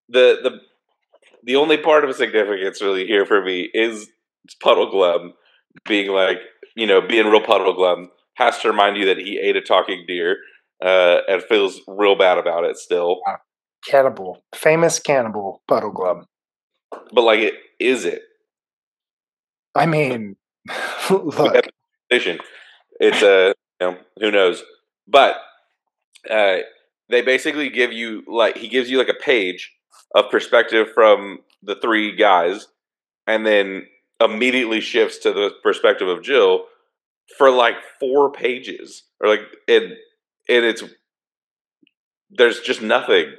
the 0.09 0.39
the 0.43 0.61
the 1.45 1.57
only 1.57 1.77
part 1.77 2.05
of 2.05 2.15
significance 2.17 2.83
really 2.83 3.07
here 3.07 3.25
for 3.25 3.43
me 3.43 3.71
is 3.73 4.09
Puddleglum 4.63 5.31
being 5.87 6.11
like, 6.11 6.39
you 6.77 6.87
know, 6.87 7.01
being 7.01 7.27
real 7.27 7.43
Puddleglum 7.43 8.07
has 8.35 8.59
to 8.61 8.69
remind 8.69 8.97
you 8.97 9.07
that 9.07 9.19
he 9.19 9.39
ate 9.39 9.57
a 9.57 9.61
talking 9.61 10.05
deer 10.07 10.37
uh, 10.83 11.19
and 11.29 11.43
feels 11.43 11.81
real 11.87 12.17
bad 12.17 12.39
about 12.39 12.65
it 12.65 12.77
still. 12.77 13.21
Cannibal, 13.87 14.43
famous 14.55 14.99
cannibal 14.99 15.63
Puddleglum. 15.71 16.25
But 17.13 17.23
like, 17.23 17.41
it 17.41 17.55
is 17.79 18.05
it? 18.05 18.23
I 19.75 19.87
mean, 19.87 20.37
look. 21.11 21.67
It's 23.01 23.23
a 23.23 23.55
you 23.81 23.87
know 23.87 23.99
who 24.19 24.31
knows, 24.31 24.63
but 25.09 25.37
uh, 26.29 26.59
they 27.09 27.23
basically 27.23 27.71
give 27.71 27.93
you 27.93 28.23
like 28.27 28.57
he 28.57 28.69
gives 28.69 28.91
you 28.91 28.99
like 28.99 29.09
a 29.09 29.15
page 29.15 29.73
of 30.15 30.31
perspective 30.31 30.89
from 30.93 31.39
the 31.63 31.77
three 31.77 32.15
guys, 32.15 32.67
and 33.27 33.47
then 33.47 33.87
immediately 34.21 34.81
shifts 34.81 35.19
to 35.19 35.33
the 35.33 35.51
perspective 35.63 36.09
of 36.09 36.23
Jill 36.23 36.65
for 37.39 37.51
like 37.51 37.77
four 37.99 38.31
pages, 38.31 39.05
or 39.21 39.29
like 39.29 39.41
and 39.69 39.95
and 40.49 40.65
it's 40.65 40.83
there's 42.31 42.61
just 42.61 42.83
nothing. 42.83 43.35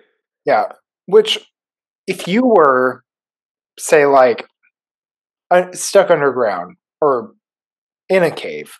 Yeah, 0.45 0.65
which 1.05 1.39
if 2.07 2.27
you 2.27 2.45
were 2.45 3.03
say 3.79 4.05
like 4.05 4.45
uh, 5.49 5.71
stuck 5.73 6.09
underground 6.09 6.77
or 6.99 7.33
in 8.09 8.23
a 8.23 8.31
cave 8.31 8.73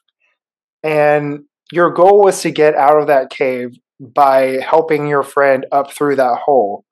and 0.84 1.46
your 1.72 1.92
goal 1.92 2.24
was 2.24 2.42
to 2.42 2.52
get 2.52 2.76
out 2.76 3.00
of 3.00 3.08
that 3.08 3.30
cave 3.30 3.78
by 4.00 4.60
helping 4.62 5.08
your 5.08 5.24
friend 5.24 5.66
up 5.72 5.92
through 5.92 6.16
that 6.18 6.40
hole. 6.40 6.86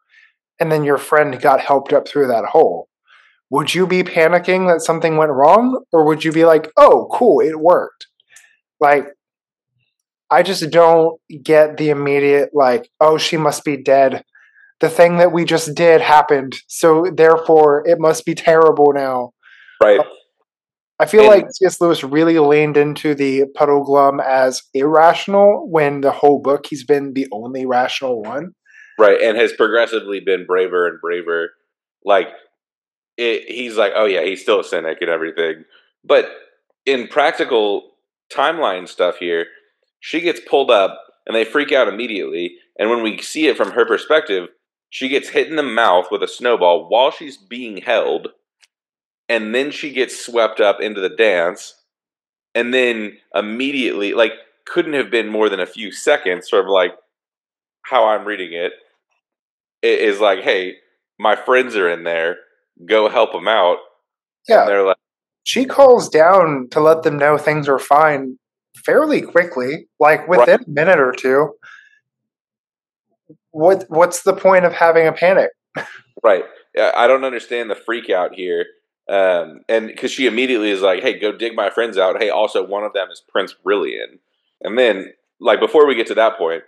And 0.60 0.72
then 0.72 0.84
your 0.84 0.98
friend 0.98 1.40
got 1.42 1.60
helped 1.62 1.94
up 1.94 2.08
through 2.08 2.28
that 2.28 2.46
hole. 2.46 2.88
Would 3.50 3.74
you 3.74 3.88
be 3.88 4.04
panicking 4.04 4.68
that 4.68 4.82
something 4.82 5.18
went 5.18 5.32
wrong? 5.32 5.84
Or 5.92 6.06
would 6.06 6.24
you 6.24 6.32
be 6.32 6.46
like, 6.46 6.70
oh, 6.78 7.10
cool, 7.12 7.40
it 7.40 7.60
worked? 7.60 8.08
Like, 8.80 9.08
I 10.32 10.44
just 10.44 10.70
don't 10.70 11.20
get 11.44 11.78
the 11.78 11.90
immediate, 11.90 12.50
like, 12.54 12.90
oh, 13.00 13.18
she 13.18 13.38
must 13.38 13.66
be 13.66 13.78
dead. 13.78 14.24
the 14.80 14.90
thing 14.90 15.18
that 15.18 15.32
we 15.32 15.46
just 15.46 15.76
did 15.76 16.02
happened, 16.02 16.58
so 16.68 17.06
therefore 17.14 17.84
it 17.86 18.00
must 18.00 18.26
be 18.26 18.34
terrible 18.34 18.94
now. 18.94 19.32
Right. 19.82 20.00
I 21.00 21.06
feel 21.06 21.22
and, 21.22 21.30
like 21.30 21.46
C.S. 21.52 21.80
Lewis 21.80 22.04
really 22.04 22.40
leaned 22.40 22.78
into 22.78 23.16
the 23.16 23.44
Puddleglum 23.58 24.24
as 24.26 24.62
irrational 24.74 25.70
when 25.70 26.02
the 26.02 26.12
whole 26.12 26.42
book 26.42 26.66
he's 26.70 26.84
been 26.84 27.14
the 27.14 27.28
only 27.32 27.66
rational 27.66 28.22
one. 28.22 28.54
Right, 28.98 29.22
and 29.22 29.38
has 29.38 29.54
progressively 29.54 30.20
been 30.20 30.46
braver 30.46 30.88
and 30.88 31.00
braver. 31.00 31.52
Like 32.04 32.28
it, 33.18 33.50
he's 33.50 33.78
like, 33.78 33.94
oh 33.96 34.06
yeah, 34.06 34.24
he's 34.24 34.42
still 34.42 34.60
a 34.60 34.64
cynic 34.64 34.98
and 35.00 35.10
everything. 35.10 35.64
But 36.04 36.30
in 36.86 37.08
practical 37.08 37.92
timeline 38.34 38.88
stuff 38.88 39.18
here, 39.18 39.46
she 40.00 40.22
gets 40.22 40.40
pulled 40.40 40.72
up 40.72 41.00
and 41.26 41.36
they 41.36 41.46
freak 41.46 41.72
out 41.72 41.88
immediately. 41.88 42.58
And 42.78 42.90
when 42.90 43.04
we 43.04 43.22
see 43.22 43.48
it 43.48 43.58
from 43.58 43.72
her 43.72 43.86
perspective, 43.86 44.50
she 44.90 45.08
gets 45.08 45.30
hit 45.30 45.48
in 45.48 45.56
the 45.56 45.64
mouth 45.64 46.08
with 46.12 46.24
a 46.24 46.28
snowball 46.28 46.90
while 46.90 47.12
she's 47.12 47.38
being 47.38 47.78
held 47.78 48.30
and 49.30 49.54
then 49.54 49.70
she 49.70 49.92
gets 49.92 50.26
swept 50.26 50.60
up 50.60 50.82
into 50.82 51.00
the 51.00 51.10
dance 51.10 51.76
and 52.56 52.74
then 52.74 53.18
immediately 53.34 54.14
like 54.14 54.34
couldn't 54.66 54.94
have 54.94 55.12
been 55.12 55.30
more 55.30 55.48
than 55.48 55.60
a 55.60 55.66
few 55.66 55.92
seconds 55.92 56.50
sort 56.50 56.66
of 56.66 56.72
like 56.72 56.96
how 57.84 58.08
i'm 58.08 58.26
reading 58.26 58.54
it, 58.54 58.74
it 59.82 60.00
is 60.00 60.20
like 60.20 60.40
hey 60.40 60.76
my 61.20 61.36
friends 61.36 61.76
are 61.76 61.90
in 61.90 62.04
there 62.04 62.38
go 62.86 63.08
help 63.08 63.32
them 63.32 63.48
out 63.48 63.78
yeah 64.48 64.62
and 64.62 64.70
they're 64.70 64.86
like 64.86 64.98
she 65.44 65.66
calls 65.66 66.10
down 66.10 66.68
to 66.70 66.80
let 66.80 67.04
them 67.04 67.18
know 67.18 67.38
things 67.38 67.70
are 67.70 67.80
fine 67.80 68.38
fairly 68.86 69.22
quickly 69.22 69.88
like 70.00 70.28
within 70.28 70.58
right. 70.58 70.68
a 70.68 70.70
minute 70.70 71.00
or 71.00 71.12
two 71.12 71.54
what 73.52 73.86
what's 73.90 74.24
the 74.24 74.34
point 74.34 74.66
of 74.66 74.74
having 74.74 75.08
a 75.08 75.14
panic 75.14 75.50
right 76.24 76.44
i 76.96 77.08
don't 77.08 77.24
understand 77.24 77.70
the 77.70 77.76
freak 77.76 78.10
out 78.10 78.34
here 78.34 78.66
um, 79.10 79.62
and 79.68 79.88
because 79.88 80.12
she 80.12 80.28
immediately 80.28 80.70
is 80.70 80.82
like, 80.82 81.02
"Hey, 81.02 81.18
go 81.18 81.32
dig 81.32 81.56
my 81.56 81.72
friends 81.72 81.98
out." 81.98 82.22
Hey, 82.22 82.30
also 82.30 82.64
one 82.64 82.84
of 82.84 82.94
them 82.94 83.10
is 83.12 83.24
Prince 83.28 83.54
Brilliant. 83.54 84.20
And 84.62 84.78
then, 84.78 85.14
like, 85.40 85.60
before 85.60 85.88
we 85.88 85.96
get 85.96 86.06
to 86.08 86.14
that 86.16 86.38
point, 86.38 86.62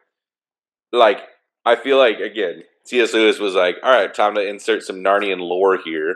like, 0.92 1.20
I 1.66 1.76
feel 1.76 1.98
like 2.00 2.20
again, 2.20 2.64
C.S. 2.84 3.14
Lewis 3.14 3.38
was 3.38 3.54
like, 3.54 3.78
"All 3.84 3.92
right, 3.92 4.12
time 4.12 4.34
to 4.36 4.48
insert 4.48 4.82
some 4.82 5.04
Narnian 5.04 5.40
lore 5.40 5.78
here," 5.78 6.16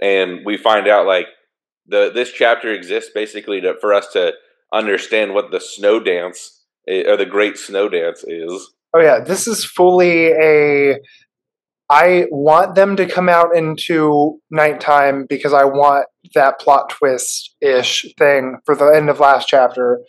and 0.00 0.44
we 0.44 0.56
find 0.56 0.86
out 0.86 1.06
like 1.06 1.26
the 1.88 2.10
this 2.14 2.30
chapter 2.30 2.72
exists 2.72 3.10
basically 3.12 3.60
to, 3.62 3.74
for 3.80 3.92
us 3.92 4.12
to 4.12 4.32
understand 4.74 5.34
what 5.34 5.50
the 5.50 5.60
snow 5.60 6.00
dance 6.00 6.64
eh, 6.88 7.04
or 7.08 7.16
the 7.16 7.26
Great 7.26 7.56
Snow 7.56 7.88
Dance 7.88 8.24
is. 8.26 8.72
Oh 8.94 9.00
yeah, 9.00 9.20
this 9.20 9.46
is 9.46 9.64
fully 9.64 10.28
a 10.28 10.98
I 11.90 12.26
want 12.30 12.74
them 12.74 12.96
to 12.96 13.06
come 13.06 13.28
out 13.28 13.54
into 13.54 14.40
nighttime 14.50 15.26
because 15.28 15.52
I 15.52 15.64
want 15.64 16.06
that 16.34 16.58
plot 16.58 16.88
twist 16.88 17.54
ish 17.60 18.06
thing 18.18 18.56
for 18.64 18.74
the 18.74 18.86
end 18.86 19.10
of 19.10 19.20
last 19.20 19.48
chapter. 19.48 20.00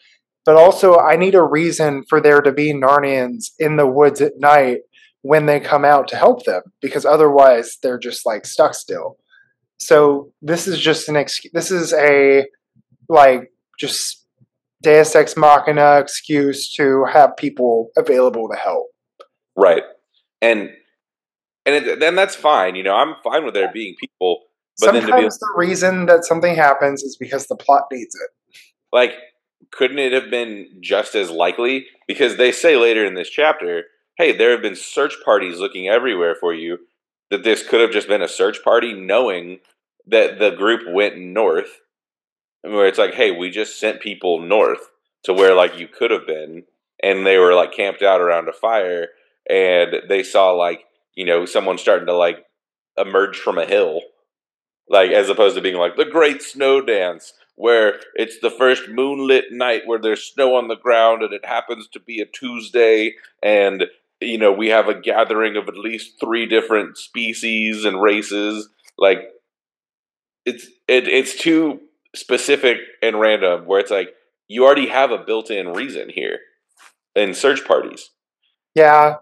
But 0.45 0.55
also, 0.55 0.97
I 0.97 1.15
need 1.15 1.35
a 1.35 1.43
reason 1.43 2.03
for 2.07 2.21
there 2.21 2.41
to 2.41 2.51
be 2.51 2.71
Narnians 2.71 3.47
in 3.59 3.75
the 3.75 3.87
woods 3.87 4.21
at 4.21 4.33
night 4.37 4.79
when 5.23 5.47
they 5.47 5.59
come 5.59 5.83
out 5.83 6.07
to 6.09 6.15
help 6.15 6.45
them 6.45 6.61
because 6.81 7.03
otherwise 7.03 7.77
they're 7.81 7.99
just 7.99 8.25
like 8.25 8.45
stuck 8.45 8.75
still. 8.75 9.17
So 9.79 10.31
this 10.41 10.67
is 10.67 10.79
just 10.79 11.09
an 11.09 11.15
excuse. 11.15 11.51
This 11.51 11.71
is 11.71 11.93
a 11.93 12.45
like 13.09 13.51
just 13.79 14.24
Deus 14.85 15.15
Ex 15.15 15.35
Machina 15.35 15.97
excuse 15.99 16.71
to 16.75 17.05
have 17.11 17.35
people 17.37 17.89
available 17.97 18.47
to 18.47 18.55
help. 18.55 18.85
Right. 19.57 19.81
And 20.43 20.69
and 21.65 21.75
it, 21.83 21.99
then 21.99 22.13
that's 22.13 22.35
fine. 22.35 22.75
You 22.75 22.83
know, 22.83 22.93
I'm 22.95 23.15
fine 23.23 23.43
with 23.43 23.55
there 23.55 23.71
being 23.73 23.95
people. 23.99 24.43
But 24.79 24.87
Sometimes 24.87 25.05
then 25.07 25.21
to 25.23 25.27
be, 25.29 25.35
the 25.39 25.53
reason 25.55 26.05
that 26.05 26.23
something 26.23 26.53
happens 26.53 27.01
is 27.01 27.17
because 27.17 27.47
the 27.47 27.55
plot 27.55 27.85
needs 27.91 28.13
it. 28.13 28.29
Like, 28.93 29.13
couldn't 29.71 29.97
it 29.97 30.13
have 30.13 30.29
been 30.29 30.67
just 30.81 31.15
as 31.15 31.31
likely? 31.31 31.87
Because 32.07 32.37
they 32.37 32.51
say 32.51 32.77
later 32.77 33.03
in 33.03 33.15
this 33.15 33.29
chapter, 33.29 33.85
"Hey, 34.17 34.37
there 34.37 34.51
have 34.51 34.61
been 34.61 34.75
search 34.75 35.15
parties 35.25 35.57
looking 35.57 35.87
everywhere 35.87 36.35
for 36.35 36.53
you." 36.53 36.77
That 37.31 37.43
this 37.43 37.67
could 37.67 37.81
have 37.81 37.89
just 37.89 38.07
been 38.07 38.21
a 38.21 38.27
search 38.27 38.63
party, 38.63 38.93
knowing 38.93 39.61
that 40.05 40.37
the 40.37 40.51
group 40.51 40.81
went 40.87 41.17
north, 41.17 41.81
where 42.65 42.87
it's 42.87 42.99
like, 42.99 43.13
"Hey, 43.13 43.31
we 43.31 43.49
just 43.49 43.79
sent 43.79 44.01
people 44.01 44.39
north 44.39 44.89
to 45.23 45.33
where 45.33 45.53
like 45.53 45.77
you 45.77 45.87
could 45.87 46.11
have 46.11 46.27
been," 46.27 46.63
and 47.01 47.25
they 47.25 47.37
were 47.37 47.53
like 47.53 47.73
camped 47.73 48.01
out 48.01 48.21
around 48.21 48.49
a 48.49 48.53
fire, 48.53 49.09
and 49.49 50.01
they 50.09 50.23
saw 50.23 50.51
like 50.51 50.85
you 51.15 51.25
know, 51.25 51.45
someone 51.45 51.77
starting 51.77 52.07
to 52.07 52.13
like 52.13 52.45
emerge 52.97 53.37
from 53.37 53.57
a 53.57 53.65
hill. 53.65 54.01
Like 54.87 55.11
as 55.11 55.29
opposed 55.29 55.55
to 55.55 55.61
being 55.61 55.77
like 55.77 55.95
the 55.95 56.05
great 56.05 56.43
snow 56.43 56.79
dance 56.79 57.33
where 57.55 57.99
it's 58.13 58.39
the 58.39 58.51
first 58.51 58.89
moonlit 58.89 59.45
night 59.49 59.81
where 59.85 59.97
there's 59.97 60.23
snow 60.23 60.55
on 60.55 60.67
the 60.67 60.75
ground 60.75 61.23
and 61.23 61.33
it 61.33 61.45
happens 61.45 61.87
to 61.87 61.99
be 61.99 62.21
a 62.21 62.25
Tuesday 62.25 63.15
and 63.41 63.85
you 64.21 64.37
know 64.37 64.51
we 64.51 64.67
have 64.69 64.87
a 64.87 64.99
gathering 64.99 65.57
of 65.57 65.67
at 65.67 65.77
least 65.77 66.19
three 66.19 66.45
different 66.45 66.97
species 66.97 67.83
and 67.83 67.99
races 67.99 68.69
like 68.99 69.31
it's 70.45 70.67
it, 70.87 71.07
it's 71.07 71.35
too 71.35 71.79
specific 72.15 72.77
and 73.01 73.19
random 73.19 73.65
where 73.65 73.79
it's 73.79 73.91
like 73.91 74.09
you 74.47 74.65
already 74.65 74.87
have 74.87 75.11
a 75.11 75.17
built-in 75.17 75.69
reason 75.69 76.09
here 76.09 76.39
in 77.15 77.33
search 77.33 77.65
parties 77.65 78.09
yeah 78.73 79.15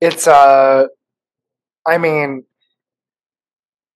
it's 0.00 0.26
uh 0.26 0.86
I 1.88 1.96
mean, 1.96 2.44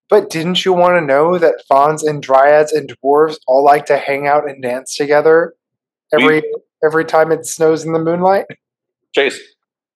but 0.09 0.31
didn't 0.31 0.65
you 0.65 0.73
want 0.73 0.97
to 0.97 1.05
know 1.05 1.37
that 1.37 1.63
fauns 1.69 2.03
and 2.03 2.23
dryads 2.23 2.71
and 2.71 2.91
dwarves 2.97 3.37
all 3.45 3.63
like 3.63 3.85
to 3.85 3.97
hang 3.97 4.25
out 4.27 4.49
and 4.49 4.61
dance 4.61 4.95
together 4.95 5.53
every 6.11 6.41
we, 6.41 6.55
every 6.83 7.05
time 7.05 7.31
it 7.31 7.45
snows 7.45 7.85
in 7.85 7.93
the 7.93 7.99
moonlight? 7.99 8.45
Chase, 9.13 9.39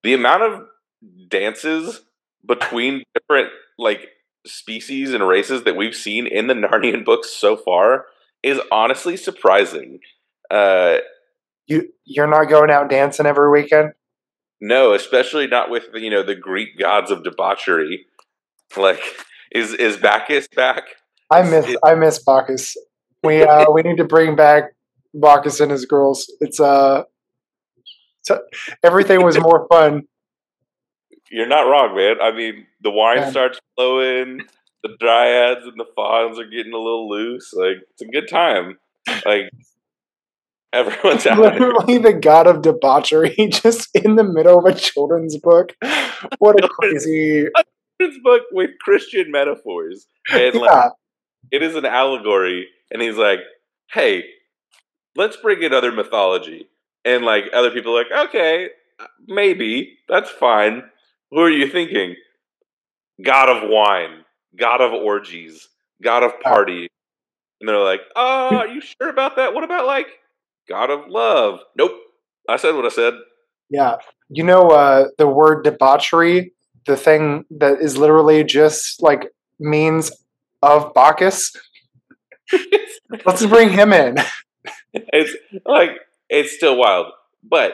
the 0.04 0.14
amount 0.14 0.44
of 0.44 0.66
dances 1.28 2.02
between 2.46 3.04
different 3.16 3.50
like 3.80 4.10
species 4.46 5.14
and 5.14 5.28
races 5.28 5.64
that 5.64 5.76
we've 5.76 5.96
seen 5.96 6.28
in 6.28 6.46
the 6.46 6.54
Narnian 6.54 7.04
books 7.04 7.32
so 7.32 7.58
far 7.58 8.06
is 8.48 8.60
honestly 8.72 9.18
surprising. 9.18 10.00
Uh, 10.50 10.98
you 11.68 11.90
you're 12.06 12.28
not 12.28 12.46
going 12.46 12.72
out 12.72 12.90
dancing 12.90 13.26
every 13.26 13.52
weekend? 13.52 13.94
No, 14.60 14.94
especially 14.94 15.48
not 15.48 15.70
with 15.70 15.86
you 15.94 16.10
know 16.10 16.24
the 16.24 16.36
Greek 16.36 16.80
gods 16.80 17.12
of 17.12 17.24
debauchery. 17.24 18.06
Like, 18.76 19.02
is 19.52 19.74
is 19.74 19.98
Bacchus 19.98 20.48
back? 20.56 20.84
I 21.32 21.44
miss 21.44 21.76
I 21.84 21.96
miss 21.96 22.24
Bacchus. 22.24 22.76
We 23.24 23.44
uh 23.44 23.66
we 23.74 23.82
need 23.82 23.98
to 23.98 24.06
bring 24.06 24.36
back 24.36 24.76
Bacchus 25.14 25.60
and 25.60 25.72
his 25.72 25.86
girls. 25.86 26.32
It's 26.40 26.60
uh, 26.60 27.04
it's, 28.20 28.32
everything 28.84 29.24
was 29.24 29.38
more 29.40 29.68
fun. 29.70 30.04
You're 31.32 31.48
not 31.48 31.62
wrong, 31.62 31.96
man. 31.96 32.22
I 32.22 32.32
mean, 32.32 32.68
the 32.82 32.92
wine 32.92 33.30
starts 33.32 33.60
flowing. 33.76 34.44
The 34.88 34.98
dryads 35.00 35.66
and 35.66 35.80
the 35.80 35.86
fauns 35.96 36.40
are 36.40 36.46
getting 36.46 36.74
a 36.74 36.78
little 36.78 37.10
loose. 37.10 37.54
Like, 37.54 37.78
it's 37.92 38.02
a 38.02 38.06
good 38.06 38.28
time. 38.28 38.78
Like, 39.26 39.50
Everyone's 40.74 41.26
out 41.28 41.40
literally 41.40 41.98
the 41.98 42.14
god 42.14 42.48
of 42.48 42.62
debauchery, 42.62 43.36
just 43.50 43.90
in 43.96 44.16
the 44.16 44.24
middle 44.24 44.60
of 44.60 44.66
a 44.66 44.78
children's 44.78 45.38
book. 45.38 45.74
What 46.40 46.64
a 46.64 46.68
crazy 46.68 47.46
a 47.46 47.64
children's 48.00 48.22
book 48.24 48.44
with 48.52 48.72
Christian 48.82 49.32
metaphors, 49.32 50.08
and 50.30 50.56
yeah. 50.56 50.60
like 50.60 50.92
it 51.52 51.64
is 51.64 51.76
an 51.76 51.86
allegory. 51.86 52.68
And 52.92 53.02
he's 53.02 53.18
like, 53.18 53.40
"Hey, 53.92 54.26
let's 55.16 55.38
bring 55.38 55.64
in 55.64 55.74
other 55.74 55.92
mythology." 55.92 56.68
And 57.06 57.24
like 57.24 57.46
other 57.54 57.72
people 57.72 57.98
are 57.98 58.04
like, 58.04 58.28
"Okay, 58.28 58.70
maybe 59.26 59.98
that's 60.10 60.30
fine." 60.30 60.84
Who 61.32 61.40
are 61.40 61.50
you 61.50 61.70
thinking? 61.70 62.16
God 63.24 63.50
of 63.50 63.70
wine, 63.70 64.24
God 64.58 64.82
of 64.82 64.94
orgies, 64.94 65.68
God 66.04 66.24
of 66.24 66.40
party. 66.40 66.90
And 67.60 67.68
they're 67.68 67.78
like, 67.78 68.02
"Oh, 68.16 68.56
are 68.56 68.68
you 68.68 68.82
sure 68.82 69.10
about 69.10 69.36
that? 69.38 69.54
What 69.54 69.64
about 69.64 69.86
like?" 69.88 70.08
God 70.70 70.90
of 70.90 71.08
love. 71.08 71.60
Nope. 71.78 71.94
I 72.50 72.58
said 72.58 72.76
what 72.76 72.86
I 72.86 72.90
said. 72.90 73.14
Yeah. 73.70 73.96
You 74.30 74.44
know, 74.44 74.70
uh, 74.70 75.08
the 75.18 75.28
word 75.28 75.64
debauchery, 75.64 76.54
the 76.86 76.98
thing 76.98 77.46
that 77.52 77.80
is 77.82 77.98
literally 77.98 78.44
just 78.44 79.02
like 79.02 79.30
means 79.60 80.12
of 80.62 80.94
Bacchus. 80.94 81.54
Let's 83.26 83.46
bring 83.46 83.70
him 83.70 83.94
in. 83.94 84.18
it's 84.94 85.36
like, 85.66 85.92
it's 86.30 86.54
still 86.54 86.78
wild. 86.78 87.08
But 87.44 87.74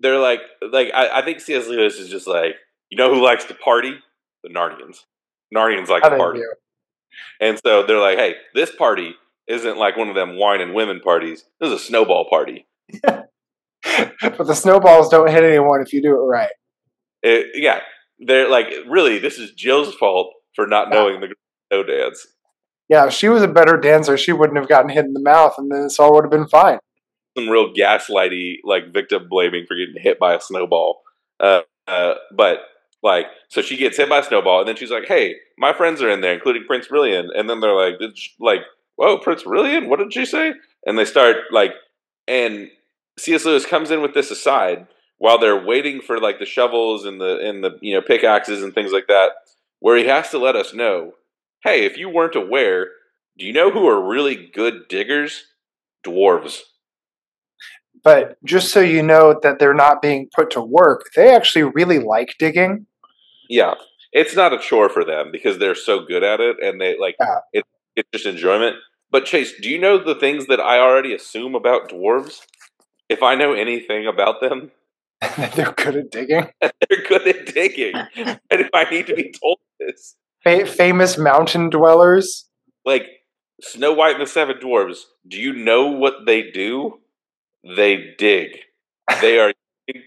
they're 0.00 0.18
like, 0.18 0.40
like, 0.72 0.90
I, 0.94 1.20
I 1.20 1.24
think 1.24 1.40
C.S. 1.40 1.66
Lewis 1.66 1.98
is 1.98 2.08
just 2.08 2.26
like, 2.26 2.54
you 2.90 2.98
know 2.98 3.12
who 3.12 3.24
likes 3.24 3.44
to 3.46 3.54
party? 3.54 3.94
The 4.42 4.50
Narnians. 4.50 4.98
Narnians 5.54 5.88
like 5.88 6.02
to 6.02 6.16
party. 6.16 6.40
And 7.40 7.58
so 7.64 7.84
they're 7.84 8.00
like, 8.00 8.18
hey, 8.18 8.34
this 8.54 8.74
party 8.74 9.14
isn't 9.46 9.78
like 9.78 9.96
one 9.96 10.08
of 10.08 10.14
them 10.14 10.36
wine 10.38 10.60
and 10.60 10.74
women 10.74 11.00
parties. 11.00 11.44
This 11.60 11.68
is 11.68 11.80
a 11.80 11.84
snowball 11.84 12.28
party. 12.28 12.66
but 13.02 14.46
the 14.46 14.54
snowballs 14.54 15.08
don't 15.08 15.30
hit 15.30 15.44
anyone 15.44 15.80
if 15.80 15.92
you 15.92 16.02
do 16.02 16.14
it 16.14 16.24
right. 16.24 16.50
It, 17.22 17.46
yeah, 17.54 17.80
they're 18.18 18.48
like, 18.48 18.66
really, 18.88 19.18
this 19.18 19.38
is 19.38 19.52
Jill's 19.52 19.94
fault 19.94 20.34
for 20.54 20.66
not 20.66 20.90
knowing 20.90 21.20
the 21.20 21.34
snow 21.70 21.82
dance. 21.82 22.26
Yeah, 22.88 23.06
if 23.06 23.12
she 23.12 23.28
was 23.28 23.42
a 23.42 23.48
better 23.48 23.76
dancer, 23.76 24.16
she 24.16 24.32
wouldn't 24.32 24.58
have 24.58 24.68
gotten 24.68 24.90
hit 24.90 25.04
in 25.04 25.12
the 25.12 25.20
mouth, 25.20 25.54
and 25.58 25.70
then 25.70 25.84
this 25.84 25.98
all 25.98 26.14
would 26.14 26.24
have 26.24 26.30
been 26.30 26.48
fine. 26.48 26.78
Some 27.36 27.48
real 27.48 27.72
gaslighty, 27.72 28.56
like 28.64 28.92
victim 28.92 29.28
blaming 29.28 29.66
for 29.66 29.76
getting 29.76 30.02
hit 30.02 30.18
by 30.18 30.34
a 30.34 30.40
snowball. 30.40 31.02
Uh, 31.38 31.60
uh, 31.86 32.14
but 32.34 32.60
like, 33.02 33.26
so 33.48 33.62
she 33.62 33.76
gets 33.76 33.96
hit 33.96 34.08
by 34.08 34.18
a 34.18 34.22
snowball, 34.22 34.60
and 34.60 34.68
then 34.68 34.76
she's 34.76 34.90
like, 34.90 35.06
"Hey, 35.06 35.36
my 35.56 35.72
friends 35.72 36.02
are 36.02 36.10
in 36.10 36.20
there, 36.20 36.34
including 36.34 36.64
Prince 36.66 36.88
Brilliant." 36.88 37.30
And 37.36 37.48
then 37.48 37.60
they're 37.60 37.74
like, 37.74 37.94
"Like, 38.40 38.62
whoa, 38.96 39.18
Prince 39.18 39.44
Brilliant? 39.44 39.88
What 39.88 39.98
did 39.98 40.12
she 40.12 40.24
say?" 40.24 40.54
And 40.86 40.98
they 40.98 41.04
start 41.04 41.36
like, 41.52 41.72
and 42.26 42.70
C.S. 43.18 43.44
Lewis 43.44 43.66
comes 43.66 43.90
in 43.90 44.02
with 44.02 44.14
this 44.14 44.30
aside 44.30 44.86
while 45.18 45.38
they're 45.38 45.64
waiting 45.64 46.00
for 46.00 46.20
like 46.20 46.38
the 46.38 46.46
shovels 46.46 47.04
and 47.04 47.20
the 47.20 47.38
and 47.38 47.62
the 47.62 47.78
you 47.80 47.94
know 47.94 48.02
pickaxes 48.02 48.62
and 48.62 48.74
things 48.74 48.92
like 48.92 49.06
that, 49.08 49.30
where 49.80 49.96
he 49.96 50.06
has 50.06 50.30
to 50.30 50.38
let 50.38 50.56
us 50.56 50.74
know, 50.74 51.14
"Hey, 51.62 51.84
if 51.84 51.96
you 51.96 52.08
weren't 52.08 52.36
aware, 52.36 52.88
do 53.36 53.44
you 53.44 53.52
know 53.52 53.70
who 53.70 53.86
are 53.88 54.00
really 54.08 54.50
good 54.54 54.88
diggers? 54.88 55.44
Dwarves." 56.04 56.62
But 58.04 58.36
just 58.44 58.70
so 58.70 58.80
you 58.80 59.02
know 59.02 59.38
that 59.42 59.58
they're 59.58 59.74
not 59.74 60.02
being 60.02 60.28
put 60.34 60.50
to 60.52 60.60
work, 60.60 61.10
they 61.16 61.34
actually 61.34 61.64
really 61.64 61.98
like 61.98 62.36
digging. 62.38 62.86
Yeah, 63.48 63.74
it's 64.12 64.36
not 64.36 64.52
a 64.52 64.58
chore 64.58 64.88
for 64.88 65.04
them 65.04 65.30
because 65.32 65.58
they're 65.58 65.74
so 65.74 66.04
good 66.04 66.22
at 66.22 66.40
it, 66.40 66.56
and 66.62 66.80
they 66.80 66.98
like 66.98 67.16
yeah. 67.20 67.38
it, 67.52 67.64
it's 67.96 68.08
just 68.12 68.26
enjoyment. 68.26 68.76
But 69.10 69.24
Chase, 69.24 69.54
do 69.60 69.68
you 69.70 69.78
know 69.78 70.02
the 70.02 70.14
things 70.14 70.46
that 70.46 70.60
I 70.60 70.78
already 70.78 71.14
assume 71.14 71.54
about 71.54 71.90
dwarves? 71.90 72.40
If 73.08 73.22
I 73.22 73.34
know 73.34 73.54
anything 73.54 74.06
about 74.06 74.40
them, 74.40 74.70
they're 75.54 75.72
good 75.72 75.96
at 75.96 76.10
digging. 76.10 76.48
they're 76.60 77.02
good 77.08 77.26
at 77.26 77.46
digging, 77.54 77.94
and 77.96 78.38
if 78.50 78.68
I 78.74 78.84
need 78.90 79.06
to 79.06 79.14
be 79.14 79.32
told 79.40 79.58
this, 79.80 80.16
famous 80.44 81.18
mountain 81.18 81.70
dwellers 81.70 82.48
like 82.84 83.06
Snow 83.60 83.92
White 83.92 84.14
and 84.14 84.22
the 84.22 84.26
Seven 84.26 84.58
Dwarves. 84.58 85.00
Do 85.26 85.38
you 85.38 85.52
know 85.52 85.86
what 85.88 86.26
they 86.26 86.50
do? 86.50 87.00
They 87.64 88.14
dig. 88.16 88.58
They 89.20 89.38
are 89.38 89.52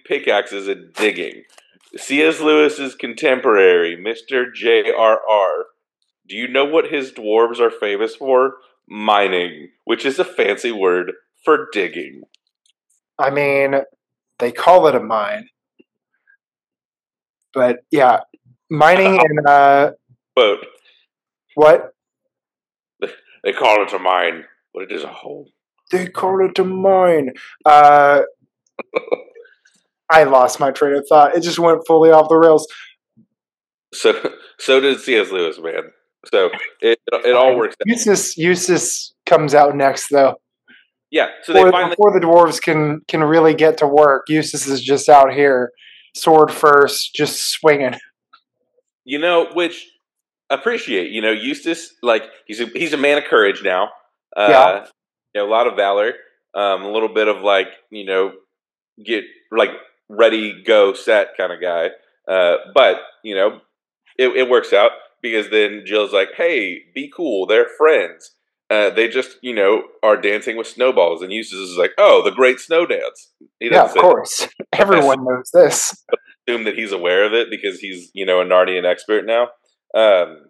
pickaxes 0.06 0.68
and 0.68 0.94
digging. 0.94 1.44
C.S. 1.98 2.40
Lewis's 2.40 2.96
contemporary, 2.96 3.98
Mr. 3.98 4.54
J.R.R. 4.54 5.66
Do 6.28 6.36
you 6.36 6.48
know 6.48 6.66
what 6.66 6.92
his 6.92 7.12
dwarves 7.12 7.60
are 7.60 7.72
famous 7.72 8.16
for? 8.16 8.56
Mining, 8.88 9.70
which 9.84 10.06
is 10.06 10.20
a 10.20 10.26
fancy 10.26 10.72
word 10.72 11.14
for 11.44 11.68
digging. 11.72 12.24
I 13.20 13.30
mean, 13.30 13.76
they 14.40 14.52
call 14.52 14.88
it 14.88 14.96
a 14.96 15.00
mine. 15.00 15.50
But 17.54 17.80
yeah, 17.92 18.22
mining 18.70 19.20
and 19.30 19.48
uh 19.48 19.92
quote. 20.36 20.66
What? 21.56 21.94
They 23.44 23.54
call 23.54 23.82
it 23.82 23.92
a 23.92 23.98
mine, 23.98 24.46
but 24.72 24.84
it 24.84 24.92
is 24.92 25.04
a 25.04 25.08
hole. 25.08 25.50
They 25.90 26.06
call 26.08 26.46
it 26.48 26.60
a 26.60 26.64
mine. 26.64 27.32
Uh 27.66 28.22
I 30.12 30.24
lost 30.24 30.60
my 30.60 30.72
train 30.72 30.96
of 30.96 31.06
thought. 31.08 31.36
It 31.36 31.42
just 31.42 31.60
went 31.60 31.82
fully 31.88 32.12
off 32.12 32.30
the 32.30 32.36
rails. 32.36 32.68
So 33.94 34.14
so 34.60 34.80
did 34.80 35.00
C.S. 35.00 35.32
Lewis, 35.32 35.60
man. 35.60 35.92
So 36.32 36.50
it 36.82 37.00
it 37.10 37.36
all 37.36 37.58
works. 37.58 37.76
Out. 37.82 37.88
Eustace 37.88 38.38
Eustace 38.38 39.14
comes 39.26 39.56
out 39.56 39.76
next 39.76 40.10
though. 40.10 40.36
Yeah, 41.10 41.28
so 41.44 41.54
before, 41.54 41.72
finally- 41.72 41.90
before 41.90 42.14
the 42.18 42.26
dwarves 42.26 42.62
can 42.62 43.02
can 43.08 43.24
really 43.24 43.54
get 43.54 43.78
to 43.80 43.88
work, 43.88 44.24
Eustace 44.30 44.68
is 44.68 44.82
just 44.82 45.10
out 45.10 45.34
here, 45.34 45.72
sword 46.16 46.52
first, 46.52 47.14
just 47.14 47.52
swinging. 47.52 47.96
You 49.04 49.20
know, 49.20 49.48
which 49.54 49.90
appreciate. 50.50 51.12
You 51.12 51.22
know, 51.22 51.32
Eustace, 51.32 51.94
like 52.02 52.24
he's 52.46 52.62
a, 52.62 52.66
he's 52.68 52.94
a 52.94 52.98
man 52.98 53.18
of 53.18 53.26
courage 53.26 53.62
now. 53.64 53.90
Uh, 54.38 54.48
yeah, 54.50 54.86
you 55.34 55.42
know, 55.42 55.48
a 55.48 55.52
lot 55.52 55.68
of 55.68 55.76
valor, 55.76 56.14
um, 56.54 56.84
a 56.84 56.92
little 56.92 57.14
bit 57.14 57.28
of 57.28 57.42
like 57.42 57.68
you 57.90 58.06
know, 58.06 58.32
get 59.04 59.26
like 59.52 59.72
ready, 60.12 60.62
go, 60.64 60.94
set 60.94 61.38
kind 61.38 61.54
of 61.54 61.62
guy. 61.62 61.90
Uh, 62.28 62.58
but 62.74 62.98
you 63.24 63.36
know, 63.36 63.62
it, 64.18 64.30
it 64.30 64.50
works 64.50 64.74
out 64.74 64.92
because 65.22 65.50
then 65.50 65.84
Jill's 65.86 66.14
like, 66.14 66.30
"Hey, 66.36 66.80
be 66.94 67.12
cool. 67.16 67.46
They're 67.46 67.68
friends." 67.78 68.36
Uh, 68.72 68.90
they 68.90 69.10
just, 69.10 69.36
you 69.42 69.54
know, 69.54 69.84
are 70.02 70.16
dancing 70.16 70.56
with 70.56 70.66
snowballs. 70.66 71.22
And 71.22 71.30
Eustace 71.30 71.60
is 71.60 71.76
like, 71.76 71.92
oh, 71.98 72.24
the 72.24 72.32
great 72.32 72.58
snow 72.58 72.86
dance. 72.86 73.34
yeah, 73.60 73.84
of 73.84 73.92
course. 73.92 74.48
Everyone 74.72 75.26
knows 75.26 75.50
this. 75.54 76.06
Assume 76.48 76.64
that 76.64 76.78
he's 76.78 76.94
aware 76.94 77.26
of 77.26 77.34
it 77.34 77.50
because 77.50 77.80
he's, 77.82 78.10
you 78.14 78.26
know, 78.26 78.40
a 78.40 78.46
Narnian 78.46 78.90
expert 78.90 79.26
now. 79.26 79.50
Um, 79.94 80.46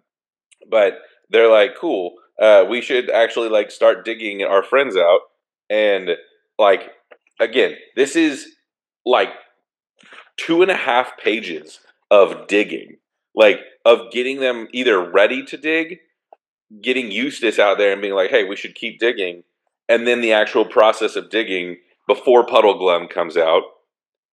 but 0.70 0.98
they're 1.30 1.50
like, 1.50 1.72
cool. 1.76 2.12
Uh, 2.40 2.64
we 2.70 2.80
should 2.80 3.10
actually 3.10 3.48
like 3.48 3.72
start 3.72 4.04
digging 4.04 4.44
our 4.44 4.62
friends 4.62 4.96
out. 4.96 5.20
And 5.68 6.10
like, 6.60 6.92
again, 7.40 7.74
this 7.96 8.14
is 8.14 8.46
like 9.04 9.30
two 10.36 10.62
and 10.62 10.70
a 10.70 10.76
half 10.76 11.16
pages 11.18 11.80
of 12.10 12.46
digging, 12.46 12.98
like 13.34 13.60
of 13.84 14.10
getting 14.10 14.40
them 14.40 14.68
either 14.72 15.10
ready 15.10 15.44
to 15.44 15.56
dig 15.56 15.98
getting 16.80 17.10
Eustace 17.10 17.58
out 17.58 17.78
there 17.78 17.92
and 17.92 18.00
being 18.00 18.14
like, 18.14 18.30
"Hey, 18.30 18.44
we 18.44 18.56
should 18.56 18.74
keep 18.74 18.98
digging," 18.98 19.44
and 19.88 20.06
then 20.06 20.20
the 20.20 20.32
actual 20.32 20.64
process 20.64 21.16
of 21.16 21.30
digging 21.30 21.78
before 22.06 22.46
Puddleglum 22.46 23.10
comes 23.10 23.36
out, 23.36 23.62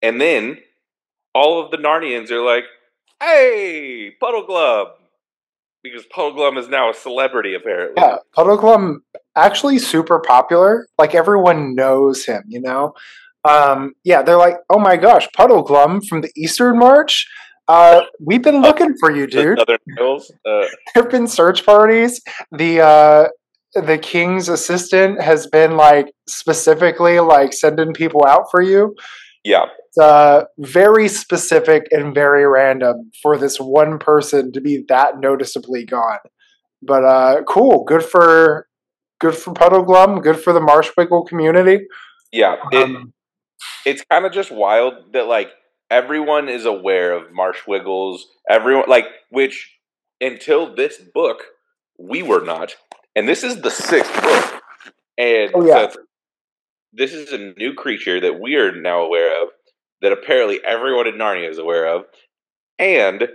and 0.01 0.21
then 0.21 0.59
all 1.33 1.59
of 1.63 1.71
the 1.71 1.77
Narnians 1.77 2.31
are 2.31 2.41
like, 2.41 2.65
"Hey, 3.19 4.15
Puddleglum," 4.21 4.91
because 5.83 6.05
Puddleglum 6.07 6.57
is 6.57 6.69
now 6.69 6.89
a 6.89 6.93
celebrity 6.93 7.53
apparently. 7.53 8.01
Yeah, 8.01 8.17
Puddleglum 8.35 9.01
actually 9.35 9.79
super 9.79 10.19
popular. 10.19 10.87
Like 10.97 11.15
everyone 11.15 11.75
knows 11.75 12.25
him, 12.25 12.43
you 12.47 12.61
know. 12.61 12.93
Um, 13.43 13.93
yeah, 14.03 14.21
they're 14.21 14.37
like, 14.37 14.57
"Oh 14.69 14.79
my 14.79 14.97
gosh, 14.97 15.27
Puddleglum 15.37 16.01
from 16.07 16.21
the 16.21 16.31
Eastern 16.35 16.77
March." 16.77 17.27
Uh, 17.67 18.01
we've 18.19 18.41
been 18.41 18.61
looking 18.61 18.95
for 18.99 19.11
you, 19.11 19.27
dude. 19.27 19.59
Uh, 19.59 19.65
there 20.45 20.67
have 20.95 21.09
been 21.09 21.27
search 21.27 21.65
parties. 21.65 22.21
The 22.51 22.81
uh, 22.81 23.27
the 23.73 23.97
king's 23.97 24.49
assistant 24.49 25.21
has 25.21 25.47
been 25.47 25.77
like 25.77 26.11
specifically 26.27 27.19
like 27.19 27.53
sending 27.53 27.93
people 27.93 28.25
out 28.25 28.45
for 28.49 28.61
you. 28.61 28.95
Yeah. 29.43 29.65
It's 29.87 29.97
uh, 29.97 30.45
very 30.57 31.07
specific 31.07 31.87
and 31.91 32.13
very 32.13 32.45
random 32.45 33.11
for 33.21 33.37
this 33.37 33.57
one 33.57 33.99
person 33.99 34.51
to 34.53 34.61
be 34.61 34.83
that 34.89 35.19
noticeably 35.19 35.85
gone. 35.85 36.19
But 36.81 37.03
uh, 37.03 37.41
cool. 37.47 37.83
Good 37.83 38.03
for 38.03 38.67
good 39.19 39.35
for 39.35 39.53
Puddleglum. 39.53 40.23
Good 40.23 40.39
for 40.39 40.53
the 40.53 40.59
Marshwiggle 40.59 41.27
community. 41.27 41.85
Yeah. 42.31 42.55
It, 42.71 42.83
um, 42.83 43.13
it's 43.85 44.03
kind 44.09 44.25
of 44.25 44.31
just 44.31 44.51
wild 44.51 45.13
that 45.13 45.27
like 45.27 45.51
everyone 45.89 46.49
is 46.49 46.65
aware 46.65 47.13
of 47.13 47.31
Marshwiggles. 47.31 48.21
Everyone 48.49 48.85
like 48.87 49.05
which 49.29 49.75
until 50.21 50.75
this 50.75 50.97
book 50.97 51.43
we 51.97 52.23
were 52.23 52.43
not, 52.43 52.75
and 53.15 53.27
this 53.27 53.43
is 53.43 53.61
the 53.61 53.71
sixth 53.71 54.13
book, 54.21 54.61
and 55.17 55.51
oh, 55.53 55.65
yeah. 55.65 55.89
so 55.89 55.99
this 56.93 57.13
is 57.13 57.31
a 57.31 57.53
new 57.57 57.73
creature 57.73 58.19
that 58.19 58.39
we 58.39 58.55
are 58.55 58.71
now 58.71 59.01
aware 59.01 59.43
of 59.43 59.49
that 60.01 60.11
apparently 60.11 60.59
everyone 60.63 61.07
in 61.07 61.15
Narnia 61.15 61.49
is 61.49 61.57
aware 61.57 61.87
of, 61.87 62.05
and 62.77 63.27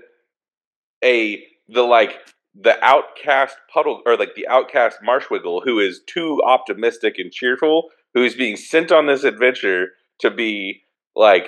a 1.05 1.45
the 1.69 1.83
like 1.83 2.19
the 2.55 2.83
outcast 2.85 3.57
puddle 3.73 4.03
or 4.07 4.17
like 4.17 4.35
the 4.35 4.47
outcast 4.49 4.99
Marshwiggle 5.07 5.63
who 5.65 5.81
is 5.81 6.01
too 6.07 6.41
optimistic 6.45 7.17
and 7.19 7.33
cheerful, 7.33 7.91
who 8.15 8.23
is 8.25 8.35
being 8.35 8.57
sent 8.57 8.93
on 8.93 9.07
this 9.07 9.25
adventure 9.25 9.89
to 10.21 10.31
be 10.31 10.83
like 11.17 11.47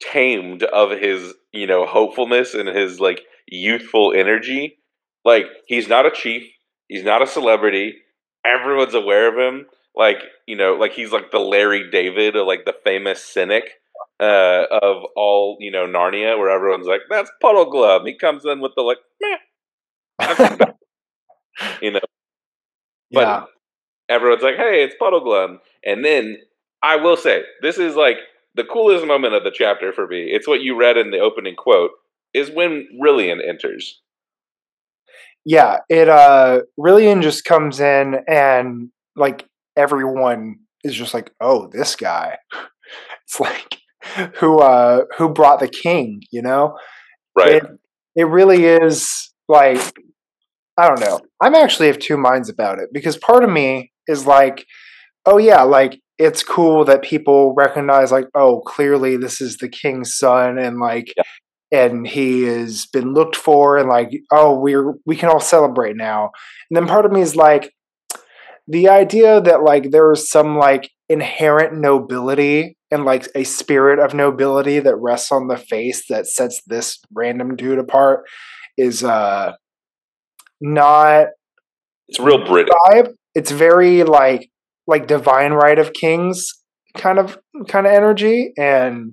tamed 0.00 0.62
of 0.62 0.90
his 0.90 1.34
you 1.52 1.66
know 1.66 1.86
hopefulness 1.86 2.54
and 2.54 2.68
his 2.68 3.00
like 3.00 3.22
youthful 3.46 4.12
energy. 4.14 4.78
Like 5.24 5.46
he's 5.66 5.88
not 5.88 6.06
a 6.06 6.10
chief. 6.10 6.44
He's 6.88 7.04
not 7.04 7.22
a 7.22 7.26
celebrity. 7.26 7.96
Everyone's 8.44 8.94
aware 8.94 9.28
of 9.28 9.36
him. 9.36 9.66
Like 9.94 10.18
you 10.46 10.56
know 10.56 10.74
like 10.74 10.92
he's 10.92 11.12
like 11.12 11.30
the 11.30 11.38
larry 11.38 11.90
david 11.90 12.34
or 12.34 12.44
like 12.44 12.64
the 12.64 12.74
famous 12.84 13.22
cynic 13.24 13.64
uh, 14.20 14.64
of 14.70 15.04
all 15.14 15.56
you 15.60 15.70
know 15.70 15.86
narnia 15.86 16.36
where 16.38 16.50
everyone's 16.50 16.86
like 16.86 17.02
that's 17.10 17.30
puddle 17.40 17.66
puddleglum 17.66 18.06
he 18.06 18.16
comes 18.16 18.44
in 18.44 18.60
with 18.60 18.72
the 18.76 18.82
like 18.82 18.98
Meh. 19.20 19.36
you 21.82 21.92
know? 21.92 22.00
But 23.12 23.20
yeah. 23.20 23.44
everyone's 24.08 24.42
like 24.42 24.56
hey 24.56 24.82
it's 24.84 24.94
puddle 24.98 25.20
puddleglum 25.20 25.58
and 25.84 26.04
then 26.04 26.38
i 26.82 26.96
will 26.96 27.16
say 27.16 27.42
this 27.62 27.78
is 27.78 27.94
like 27.94 28.18
the 28.58 28.64
coolest 28.64 29.06
moment 29.06 29.34
of 29.34 29.44
the 29.44 29.52
chapter 29.54 29.92
for 29.92 30.06
me, 30.06 30.30
it's 30.32 30.48
what 30.48 30.60
you 30.60 30.76
read 30.76 30.96
in 30.96 31.12
the 31.12 31.20
opening 31.20 31.54
quote, 31.54 31.92
is 32.34 32.50
when 32.50 32.88
Rilian 33.00 33.38
enters. 33.46 34.02
Yeah, 35.44 35.78
it 35.88 36.08
uh 36.08 36.62
Rilian 36.78 37.22
just 37.22 37.44
comes 37.44 37.80
in 37.80 38.16
and 38.26 38.90
like 39.16 39.46
everyone 39.76 40.58
is 40.82 40.94
just 40.94 41.14
like, 41.14 41.30
"Oh, 41.40 41.70
this 41.72 41.96
guy." 41.96 42.36
It's 43.24 43.38
like 43.38 43.76
who 44.36 44.58
uh 44.60 45.02
who 45.18 45.28
brought 45.28 45.60
the 45.60 45.68
king, 45.68 46.22
you 46.32 46.40
know? 46.40 46.78
Right. 47.36 47.56
It, 47.56 47.64
it 48.16 48.24
really 48.24 48.64
is 48.64 49.30
like 49.46 49.94
I 50.78 50.88
don't 50.88 51.00
know. 51.00 51.20
I'm 51.42 51.54
actually 51.54 51.90
of 51.90 51.98
two 51.98 52.16
minds 52.16 52.48
about 52.48 52.78
it 52.78 52.88
because 52.90 53.18
part 53.18 53.44
of 53.44 53.50
me 53.50 53.92
is 54.06 54.26
like, 54.26 54.64
oh 55.28 55.36
yeah, 55.36 55.62
like 55.62 56.00
it's 56.18 56.42
cool 56.42 56.84
that 56.86 57.02
people 57.02 57.54
recognize 57.54 58.10
like, 58.10 58.28
oh, 58.34 58.60
clearly 58.60 59.16
this 59.16 59.40
is 59.40 59.58
the 59.58 59.68
king's 59.68 60.16
son 60.16 60.58
and 60.58 60.78
like 60.78 61.12
yeah. 61.16 61.22
and 61.70 62.06
he 62.08 62.44
has 62.44 62.86
been 62.86 63.12
looked 63.12 63.36
for 63.36 63.76
and 63.76 63.88
like, 63.88 64.10
oh, 64.32 64.58
we're 64.58 64.94
we 65.04 65.16
can 65.16 65.28
all 65.28 65.40
celebrate 65.40 65.96
now. 65.96 66.30
And 66.70 66.76
then 66.76 66.86
part 66.86 67.04
of 67.04 67.12
me 67.12 67.20
is 67.20 67.36
like 67.36 67.72
the 68.66 68.88
idea 68.88 69.40
that 69.40 69.62
like 69.62 69.90
there's 69.90 70.30
some 70.30 70.56
like 70.56 70.90
inherent 71.10 71.74
nobility 71.74 72.76
and 72.90 73.04
like 73.04 73.28
a 73.34 73.44
spirit 73.44 73.98
of 73.98 74.14
nobility 74.14 74.78
that 74.78 74.96
rests 74.96 75.30
on 75.30 75.48
the 75.48 75.58
face 75.58 76.04
that 76.08 76.26
sets 76.26 76.62
this 76.66 76.98
random 77.12 77.54
dude 77.54 77.78
apart 77.78 78.24
is 78.78 79.04
uh 79.04 79.52
not 80.60 81.26
it's 82.08 82.18
real 82.18 82.44
British. 82.46 82.72
Vibe. 82.86 83.12
It's 83.34 83.50
very 83.50 84.02
like 84.04 84.50
like 84.88 85.06
divine 85.06 85.52
right 85.52 85.78
of 85.78 85.92
kings 85.92 86.52
kind 86.96 87.20
of 87.20 87.38
kind 87.68 87.86
of 87.86 87.92
energy. 87.92 88.52
And 88.58 89.12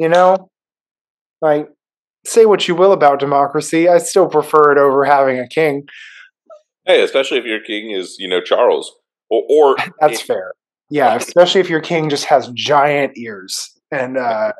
you 0.00 0.08
know 0.08 0.50
like 1.40 1.68
say 2.26 2.46
what 2.46 2.66
you 2.66 2.74
will 2.74 2.92
about 2.92 3.20
democracy 3.20 3.88
i 3.88 3.98
still 3.98 4.28
prefer 4.28 4.72
it 4.72 4.78
over 4.78 5.04
having 5.04 5.38
a 5.38 5.46
king. 5.46 5.84
Hey 6.86 7.02
especially 7.02 7.38
if 7.38 7.44
your 7.44 7.60
king 7.60 7.92
is 7.92 8.16
you 8.18 8.28
know 8.28 8.40
charles 8.40 8.92
or, 9.28 9.44
or 9.48 9.76
that's 10.00 10.20
fair. 10.22 10.54
Yeah 10.90 11.14
especially 11.16 11.60
if 11.60 11.70
your 11.70 11.80
king 11.80 12.08
just 12.08 12.24
has 12.24 12.48
giant 12.54 13.16
ears 13.16 13.78
and 13.92 14.16
uh 14.16 14.52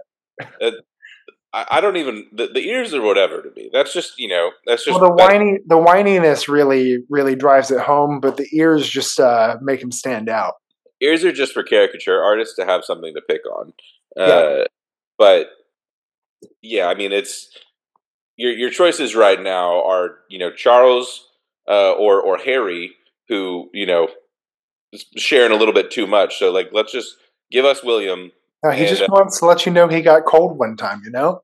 I 1.53 1.81
don't 1.81 1.97
even 1.97 2.27
the, 2.33 2.47
the, 2.47 2.61
ears 2.61 2.95
or 2.95 3.03
whatever 3.03 3.43
to 3.43 3.51
me. 3.57 3.71
That's 3.73 3.93
just 3.93 4.19
you 4.19 4.29
know 4.29 4.53
that's 4.67 4.85
just 4.85 5.01
well, 5.01 5.11
the 5.11 5.15
whiny 5.15 5.59
the 5.67 5.77
whininess 5.77 6.47
really 6.47 6.99
really 7.09 7.35
drives 7.35 7.71
it 7.71 7.81
home, 7.81 8.21
but 8.21 8.37
the 8.37 8.49
ears 8.53 8.89
just 8.89 9.19
uh, 9.19 9.57
make 9.61 9.83
him 9.83 9.91
stand 9.91 10.29
out. 10.29 10.55
Ears 11.01 11.25
are 11.25 11.33
just 11.33 11.53
for 11.53 11.65
caricature 11.65 12.23
artists 12.23 12.55
to 12.57 12.65
have 12.65 12.85
something 12.85 13.15
to 13.15 13.23
pick 13.23 13.41
on. 13.47 13.73
Uh, 14.17 14.27
yeah. 14.27 14.65
But 15.19 15.49
yeah, 16.63 16.87
I 16.87 16.95
mean 16.95 17.13
it's 17.13 17.51
your 18.37 18.53
your 18.53 18.71
choices 18.71 19.17
right 19.17 19.41
now 19.41 19.85
are 19.85 20.19
you 20.29 20.39
know 20.39 20.53
Charles 20.53 21.27
uh, 21.69 21.93
or 21.93 22.21
or 22.23 22.39
Harry 22.39 22.93
who 23.29 23.71
you 23.73 23.87
know 23.87 24.09
sharing 25.17 25.53
a 25.53 25.57
little 25.57 25.75
bit 25.75 25.91
too 25.91 26.07
much. 26.07 26.39
So 26.39 26.53
like 26.53 26.71
let's 26.73 26.93
just 26.93 27.17
give 27.51 27.65
us 27.65 27.83
William 27.83 28.31
no, 28.65 28.71
he 28.71 28.81
and, 28.81 28.89
just 28.89 29.03
uh, 29.03 29.07
wants 29.11 29.39
to 29.41 29.47
let 29.47 29.67
you 29.67 29.73
know 29.73 29.89
he 29.89 30.03
got 30.03 30.25
cold 30.27 30.59
one 30.59 30.77
time, 30.77 31.03
you 31.05 31.11
know? 31.11 31.43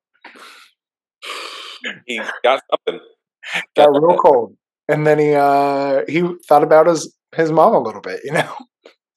he 2.07 2.21
got 2.43 2.63
something. 2.71 3.01
got 3.75 3.91
real 3.91 4.17
cold. 4.25 4.57
And 4.89 5.07
then 5.07 5.19
he 5.19 5.35
uh 5.35 6.03
he 6.09 6.23
thought 6.49 6.63
about 6.63 6.87
his 6.87 7.15
his 7.35 7.51
mom 7.51 7.75
a 7.75 7.81
little 7.81 8.01
bit, 8.01 8.21
you 8.25 8.33
know? 8.33 8.55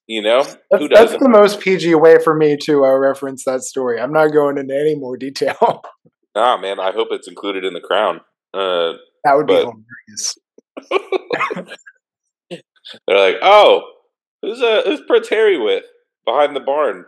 You 0.07 0.23
know? 0.23 0.43
That's, 0.71 0.87
that's 0.91 1.17
the 1.17 1.29
most 1.29 1.59
PG 1.59 1.93
way 1.95 2.17
for 2.23 2.35
me 2.35 2.57
to 2.63 2.83
uh, 2.83 2.97
reference 2.97 3.45
that 3.45 3.61
story. 3.61 3.99
I'm 3.99 4.11
not 4.11 4.29
going 4.29 4.57
into 4.57 4.75
any 4.75 4.95
more 4.95 5.17
detail. 5.17 5.83
Ah, 6.35 6.57
man, 6.57 6.79
I 6.79 6.91
hope 6.91 7.07
it's 7.11 7.27
included 7.27 7.65
in 7.65 7.73
the 7.73 7.81
crown. 7.81 8.21
Uh, 8.53 8.93
that 9.23 9.35
would 9.35 9.47
but... 9.47 9.65
be 9.65 9.71
hilarious. 10.07 10.37
They're 13.07 13.17
like, 13.17 13.37
oh, 13.41 13.81
who's 14.41 14.61
uh 14.61 14.83
who's 14.85 15.01
Prince 15.07 15.27
Harry 15.29 15.57
with 15.57 15.83
behind 16.25 16.55
the 16.55 16.61
barn? 16.61 17.05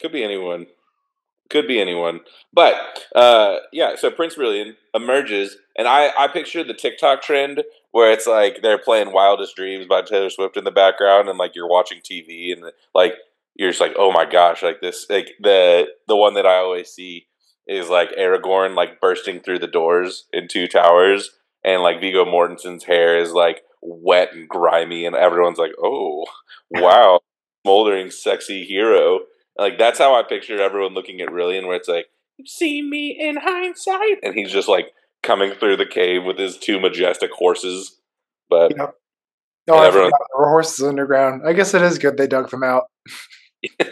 Could 0.00 0.12
be 0.12 0.24
anyone. 0.24 0.66
Could 1.50 1.66
be 1.66 1.80
anyone. 1.80 2.20
But 2.52 2.74
uh, 3.14 3.56
yeah, 3.72 3.96
so 3.96 4.10
Prince 4.10 4.36
Brilliant 4.36 4.76
emerges, 4.94 5.56
and 5.76 5.88
I, 5.88 6.10
I 6.18 6.28
picture 6.28 6.62
the 6.62 6.74
TikTok 6.74 7.22
trend 7.22 7.64
where 7.92 8.12
it's 8.12 8.26
like 8.26 8.62
they're 8.62 8.78
playing 8.78 9.12
Wildest 9.12 9.56
Dreams 9.56 9.86
by 9.86 10.02
Taylor 10.02 10.30
Swift 10.30 10.56
in 10.56 10.64
the 10.64 10.70
background, 10.70 11.28
and 11.28 11.38
like 11.38 11.54
you're 11.54 11.68
watching 11.68 12.00
TV, 12.00 12.52
and 12.52 12.64
like 12.94 13.14
you're 13.56 13.70
just 13.70 13.80
like, 13.80 13.94
oh 13.98 14.12
my 14.12 14.24
gosh, 14.24 14.62
like 14.62 14.80
this, 14.80 15.06
like 15.10 15.32
the 15.40 15.88
the 16.06 16.16
one 16.16 16.34
that 16.34 16.46
I 16.46 16.56
always 16.56 16.88
see 16.88 17.26
is 17.66 17.88
like 17.88 18.10
Aragorn 18.16 18.74
like 18.74 19.00
bursting 19.00 19.40
through 19.40 19.58
the 19.58 19.66
doors 19.66 20.26
in 20.32 20.46
Two 20.48 20.68
Towers, 20.68 21.30
and 21.64 21.82
like 21.82 22.00
Viggo 22.00 22.24
Mortensen's 22.24 22.84
hair 22.84 23.18
is 23.18 23.32
like 23.32 23.62
wet 23.82 24.32
and 24.32 24.48
grimy, 24.48 25.04
and 25.04 25.16
everyone's 25.16 25.58
like, 25.58 25.72
oh 25.82 26.26
wow, 26.70 27.20
smoldering 27.64 28.10
sexy 28.10 28.64
hero. 28.64 29.20
Like 29.60 29.76
that's 29.76 29.98
how 29.98 30.14
I 30.14 30.22
pictured 30.22 30.58
everyone 30.58 30.94
looking 30.94 31.20
at 31.20 31.28
Rilian, 31.28 31.66
where 31.66 31.76
it's 31.76 31.86
like, 31.86 32.06
"You 32.38 32.46
see 32.46 32.80
me 32.80 33.14
in 33.20 33.36
hindsight," 33.36 34.20
and 34.22 34.34
he's 34.34 34.50
just 34.50 34.68
like 34.68 34.86
coming 35.22 35.52
through 35.52 35.76
the 35.76 35.84
cave 35.84 36.24
with 36.24 36.38
his 36.38 36.56
two 36.56 36.80
majestic 36.80 37.30
horses. 37.30 38.00
But 38.48 38.72
yeah. 38.74 38.86
oh, 39.68 39.76
I 39.76 39.86
everyone... 39.86 40.12
there 40.12 40.40
were 40.40 40.48
horses 40.48 40.82
underground. 40.82 41.42
I 41.46 41.52
guess 41.52 41.74
it 41.74 41.82
is 41.82 41.98
good 41.98 42.16
they 42.16 42.26
dug 42.26 42.48
them 42.48 42.62
out. 42.62 42.84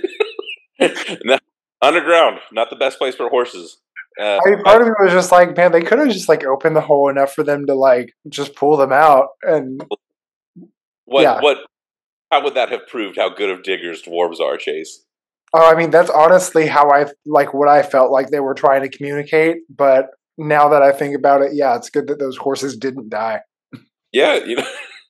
no, 0.81 1.39
underground, 1.83 2.41
not 2.51 2.71
the 2.71 2.77
best 2.77 2.97
place 2.97 3.15
for 3.15 3.29
horses. 3.29 3.77
Uh, 4.19 4.41
I 4.45 4.51
mean, 4.51 4.63
part 4.63 4.81
of 4.81 4.89
me 4.89 4.95
was 5.01 5.13
just 5.13 5.31
like, 5.31 5.55
man, 5.55 5.71
they 5.71 5.83
could 5.83 5.99
have 5.99 6.09
just 6.09 6.31
like 6.31 6.45
opened 6.45 6.77
the 6.77 6.81
hole 6.81 7.11
enough 7.11 7.35
for 7.35 7.45
them 7.45 7.67
to 7.67 7.75
like 7.75 8.15
just 8.31 8.57
pull 8.57 8.79
them 8.79 8.93
out 8.93 9.29
and. 9.43 9.85
What 11.05 11.23
yeah. 11.23 11.41
what? 11.43 11.59
How 12.31 12.43
would 12.43 12.55
that 12.55 12.71
have 12.71 12.87
proved 12.87 13.17
how 13.17 13.29
good 13.29 13.51
of 13.51 13.63
diggers 13.63 14.03
dwarves 14.03 14.41
are, 14.41 14.57
Chase? 14.57 15.05
Oh, 15.55 15.71
I 15.71 15.75
mean, 15.75 15.91
that's 15.91 16.11
honestly 16.11 16.67
how 16.67 16.91
I 16.91 17.07
like 17.27 17.55
what 17.55 17.69
I 17.69 17.83
felt 17.83 18.11
like 18.11 18.29
they 18.29 18.41
were 18.41 18.55
trying 18.55 18.83
to 18.83 18.95
communicate. 18.95 19.59
But 19.75 20.07
now 20.37 20.69
that 20.69 20.83
I 20.83 20.93
think 20.93 21.17
about 21.17 21.43
it, 21.43 21.53
yeah, 21.55 21.77
it's 21.77 21.91
good 21.91 22.07
that 22.09 22.19
those 22.19 22.37
horses 22.37 22.77
didn't 22.77 23.09
die. 23.09 23.41
Yeah, 24.13 24.35
you 24.45 24.57
know, 24.57 24.67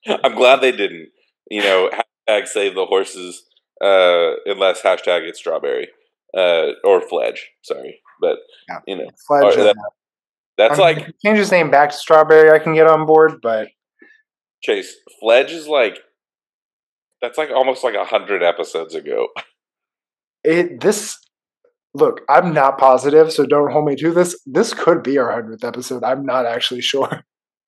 I'm 0.25 0.35
glad 0.35 0.61
they 0.61 0.73
didn't. 0.73 1.09
You 1.51 1.63
know, 1.63 1.91
hashtag 2.29 2.47
save 2.47 2.75
the 2.75 2.87
horses, 2.87 3.43
uh, 3.83 4.35
unless 4.47 4.83
hashtag 4.83 5.23
it's 5.23 5.39
strawberry, 5.39 5.89
uh, 6.37 6.73
or 6.85 7.01
Fledge. 7.01 7.49
Sorry, 7.63 8.01
but 8.21 8.39
yeah. 8.69 8.79
you 8.87 8.97
know, 8.97 9.09
Fledge. 9.27 9.57
That, 9.57 9.77
that's 10.57 10.79
I 10.79 10.93
mean, 10.93 10.97
like 11.05 11.15
change 11.25 11.39
his 11.39 11.53
name 11.53 11.71
back 11.71 11.91
to 11.91 11.97
Strawberry. 11.97 12.51
I 12.51 12.59
can 12.59 12.75
get 12.75 12.89
on 12.89 13.07
board, 13.07 13.41
but 13.43 13.69
Chase 14.63 14.95
Fledge 15.21 15.53
is 15.53 15.69
like 15.69 15.99
that's 17.23 17.39
like 17.39 17.51
almost 17.51 17.85
like 17.85 17.95
a 17.95 18.05
hundred 18.05 18.43
episodes 18.43 18.95
ago. 18.95 19.29
it 20.45 20.81
this 20.81 21.19
look, 21.95 22.21
I'm 22.29 22.53
not 22.53 22.79
positive, 22.79 23.33
so 23.33 23.47
don't 23.47 23.73
hold 23.73 23.87
me 23.87 23.97
to 23.97 24.13
this. 24.13 24.41
This 24.47 24.73
could 24.75 25.03
be 25.03 25.19
our 25.19 25.33
hundredth 25.33 25.65
episode. 25.65 26.05
I'm 26.05 26.25
not 26.25 26.47
actually 26.47 26.81
sure. 26.81 27.25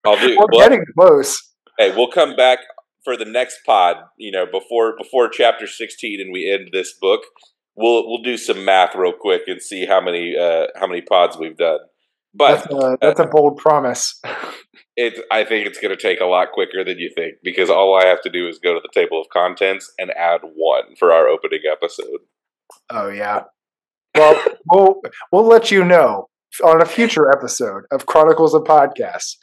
I'll 0.07 0.19
do. 0.19 0.37
We're 0.39 0.47
well, 0.51 0.69
getting 0.69 0.85
close. 0.99 1.43
Hey, 1.79 1.95
we'll 1.95 2.11
come 2.11 2.37
back 2.37 2.61
for 3.05 3.17
the 3.17 3.25
next 3.25 3.59
pod. 3.67 3.97
You 4.19 4.33
know, 4.33 4.47
before 4.47 4.95
before 4.97 5.29
chapter 5.29 5.67
sixteen, 5.67 6.21
and 6.21 6.33
we 6.33 6.51
end 6.51 6.71
this 6.73 6.95
book. 6.99 7.23
We'll 7.77 8.09
we'll 8.09 8.23
do 8.23 8.37
some 8.37 8.65
math 8.65 8.95
real 8.95 9.13
quick 9.19 9.43
and 9.47 9.61
see 9.61 9.87
how 9.87 10.01
many 10.01 10.37
uh, 10.37 10.67
how 10.77 10.87
many 10.87 11.03
pods 11.03 11.37
we've 11.39 11.57
done. 11.57 11.79
But 12.35 12.57
that's 12.57 12.73
a, 12.73 12.99
that's 13.01 13.21
uh, 13.21 13.25
a 13.25 13.29
bold 13.29 13.59
promise. 13.59 14.21
it 14.97 15.19
I 15.31 15.45
think 15.45 15.67
it's 15.67 15.81
going 15.81 15.97
to 15.97 16.01
take 16.01 16.21
a 16.21 16.27
lot 16.27 16.53
quicker 16.53 16.85
than 16.85 16.99
you 16.99 17.11
think 17.15 17.37
because 17.43 17.71
all 17.71 17.99
I 17.99 18.07
have 18.07 18.23
to 18.23 18.31
do 18.31 18.49
is 18.49 18.59
go 18.59 18.75
to 18.75 18.81
the 18.81 18.93
table 18.93 19.21
of 19.21 19.29
contents 19.33 19.93
and 19.99 20.11
add 20.13 20.41
one 20.43 20.95
for 20.99 21.13
our 21.13 21.29
opening 21.29 21.63
episode. 21.71 22.21
Oh 22.91 23.09
yeah. 23.09 23.45
Well, 24.15 24.43
we'll 24.71 25.01
we'll 25.33 25.47
let 25.47 25.71
you 25.71 25.85
know 25.85 26.29
on 26.65 26.83
a 26.83 26.87
future 26.87 27.31
episode 27.31 27.85
of 27.91 28.07
Chronicles 28.07 28.55
of 28.55 28.63
Podcasts. 28.63 29.37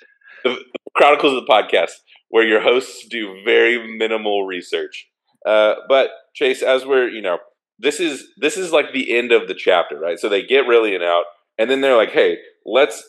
Chronicles 0.96 1.34
of 1.34 1.46
the 1.46 1.52
Podcast, 1.52 1.92
where 2.30 2.46
your 2.46 2.62
hosts 2.62 3.06
do 3.08 3.42
very 3.46 3.98
minimal 3.98 4.46
research. 4.46 5.08
Uh, 5.46 5.76
but 5.88 6.10
Chase, 6.36 6.62
as 6.62 6.86
we're 6.86 7.08
you 7.10 7.22
know, 7.22 7.38
this 7.80 8.00
is 8.00 8.28
this 8.38 8.58
is 8.58 8.72
like 8.72 8.94
the 8.94 9.16
end 9.16 9.32
of 9.32 9.48
the 9.48 9.56
chapter, 9.56 9.98
right? 10.00 10.20
So 10.20 10.30
they 10.30 10.44
get 10.44 10.68
really 10.68 10.92
Rilian 10.92 11.04
out, 11.04 11.26
and 11.58 11.70
then 11.70 11.82
they're 11.82 11.98
like, 11.98 12.12
"Hey, 12.12 12.38
let's 12.66 13.04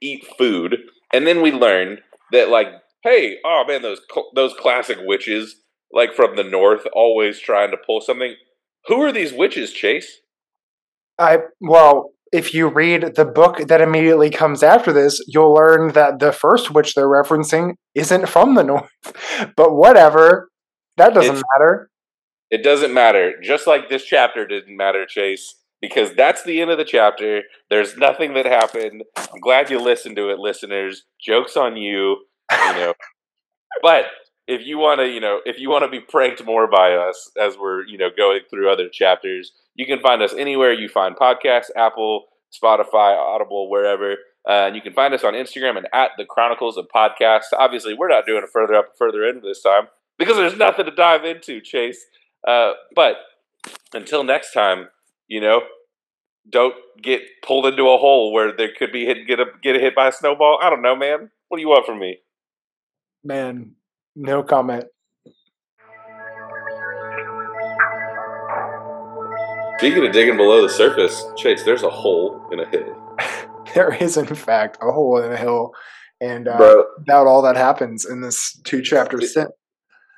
eat 0.00 0.26
food," 0.38 0.78
and 1.12 1.26
then 1.26 1.42
we 1.42 1.52
learn 1.52 1.98
that 2.32 2.48
like, 2.48 2.68
"Hey, 3.02 3.38
oh 3.44 3.64
man, 3.66 3.82
those 3.82 4.00
those 4.34 4.54
classic 4.54 4.98
witches." 5.02 5.56
Like 5.92 6.14
from 6.14 6.34
the 6.34 6.42
north, 6.42 6.84
always 6.92 7.38
trying 7.38 7.70
to 7.70 7.76
pull 7.76 8.00
something 8.00 8.34
who 8.88 9.02
are 9.02 9.12
these 9.12 9.32
witches, 9.32 9.72
Chase? 9.72 10.20
I 11.18 11.38
well, 11.60 12.12
if 12.32 12.52
you 12.52 12.68
read 12.68 13.14
the 13.14 13.24
book 13.24 13.58
that 13.68 13.80
immediately 13.80 14.30
comes 14.30 14.62
after 14.62 14.92
this, 14.92 15.22
you'll 15.26 15.54
learn 15.54 15.92
that 15.92 16.18
the 16.18 16.32
first 16.32 16.70
witch 16.70 16.94
they're 16.94 17.08
referencing 17.08 17.74
isn't 17.94 18.28
from 18.28 18.54
the 18.54 18.64
north. 18.64 18.90
but 19.56 19.74
whatever, 19.74 20.50
that 20.96 21.14
doesn't 21.14 21.36
it's, 21.36 21.44
matter. 21.56 21.90
It 22.50 22.62
doesn't 22.62 22.92
matter. 22.92 23.34
Just 23.42 23.66
like 23.66 23.88
this 23.88 24.04
chapter 24.04 24.46
didn't 24.46 24.76
matter, 24.76 25.06
Chase, 25.06 25.56
because 25.80 26.14
that's 26.14 26.42
the 26.42 26.60
end 26.60 26.70
of 26.70 26.78
the 26.78 26.84
chapter. 26.84 27.42
There's 27.70 27.96
nothing 27.96 28.34
that 28.34 28.46
happened. 28.46 29.04
I'm 29.16 29.40
glad 29.40 29.70
you 29.70 29.78
listened 29.78 30.16
to 30.16 30.30
it, 30.30 30.38
listeners. 30.38 31.04
Jokes 31.20 31.56
on 31.56 31.76
you, 31.76 32.24
you 32.50 32.72
know. 32.72 32.94
but 33.82 34.06
if 34.46 34.64
you 34.64 34.78
want 34.78 35.00
to, 35.00 35.08
you 35.08 35.20
know, 35.20 35.40
if 35.44 35.58
you 35.58 35.70
want 35.70 35.84
to 35.84 35.90
be 35.90 36.00
pranked 36.00 36.44
more 36.44 36.68
by 36.68 36.92
us 36.94 37.30
as 37.40 37.56
we're, 37.58 37.84
you 37.86 37.98
know, 37.98 38.10
going 38.16 38.40
through 38.48 38.70
other 38.70 38.88
chapters, 38.88 39.52
you 39.74 39.86
can 39.86 40.00
find 40.00 40.22
us 40.22 40.32
anywhere 40.34 40.72
you 40.72 40.88
find 40.88 41.16
podcasts, 41.16 41.70
Apple, 41.76 42.26
Spotify, 42.52 43.16
Audible, 43.16 43.68
wherever. 43.68 44.16
Uh, 44.48 44.66
and 44.66 44.76
you 44.76 44.82
can 44.82 44.92
find 44.92 45.12
us 45.12 45.24
on 45.24 45.34
Instagram 45.34 45.76
and 45.76 45.88
at 45.92 46.10
the 46.16 46.24
Chronicles 46.24 46.76
of 46.76 46.86
Podcasts. 46.94 47.52
Obviously, 47.52 47.94
we're 47.94 48.08
not 48.08 48.26
doing 48.26 48.44
a 48.44 48.46
further 48.46 48.74
up, 48.74 48.92
further 48.96 49.26
in 49.26 49.42
this 49.42 49.60
time 49.60 49.88
because 50.18 50.36
there's 50.36 50.56
nothing 50.56 50.84
to 50.84 50.92
dive 50.92 51.24
into, 51.24 51.60
Chase. 51.60 52.04
Uh, 52.46 52.72
but 52.94 53.16
until 53.92 54.22
next 54.22 54.52
time, 54.52 54.88
you 55.26 55.40
know, 55.40 55.62
don't 56.48 56.76
get 57.02 57.22
pulled 57.42 57.66
into 57.66 57.82
a 57.82 57.98
hole 57.98 58.32
where 58.32 58.56
there 58.56 58.70
could 58.76 58.92
be 58.92 59.04
hit 59.04 59.26
get 59.26 59.40
a 59.40 59.46
get 59.62 59.74
a 59.74 59.80
hit 59.80 59.96
by 59.96 60.08
a 60.08 60.12
snowball. 60.12 60.60
I 60.62 60.70
don't 60.70 60.82
know, 60.82 60.94
man. 60.94 61.30
What 61.48 61.58
do 61.58 61.62
you 61.62 61.68
want 61.68 61.86
from 61.86 61.98
me? 61.98 62.18
Man, 63.24 63.72
no 64.16 64.42
comment. 64.42 64.84
Speaking 69.78 70.06
of 70.06 70.12
digging 70.12 70.38
below 70.38 70.62
the 70.62 70.70
surface, 70.70 71.22
Chase, 71.36 71.62
there's 71.64 71.82
a 71.82 71.90
hole 71.90 72.48
in 72.50 72.60
a 72.60 72.68
hill. 72.68 73.18
there 73.74 73.94
is, 73.94 74.16
in 74.16 74.34
fact, 74.34 74.78
a 74.80 74.90
hole 74.90 75.22
in 75.22 75.30
a 75.30 75.36
hill, 75.36 75.72
and 76.18 76.48
uh, 76.48 76.56
Bro, 76.56 76.84
about 76.98 77.26
all 77.26 77.42
that 77.42 77.56
happens 77.56 78.06
in 78.06 78.22
this 78.22 78.58
two 78.64 78.80
chapter 78.80 79.18
this, 79.18 79.32
stint. 79.32 79.50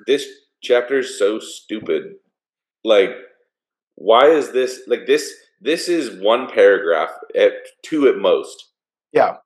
This 0.07 0.25
chapter 0.63 0.99
is 0.99 1.19
so 1.19 1.39
stupid. 1.39 2.13
Like, 2.85 3.09
why 3.95 4.27
is 4.27 4.53
this 4.53 4.79
like 4.87 5.05
this? 5.07 5.29
This 5.59 5.89
is 5.89 6.21
one 6.21 6.49
paragraph 6.49 7.09
at 7.35 7.51
two 7.83 8.07
at 8.07 8.17
most. 8.17 8.69
Yeah, 9.11 9.37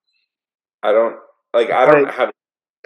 I 0.83 0.91
don't 0.91 1.15
like. 1.55 1.71
I 1.71 1.87
don't 1.87 2.11
have. 2.11 2.32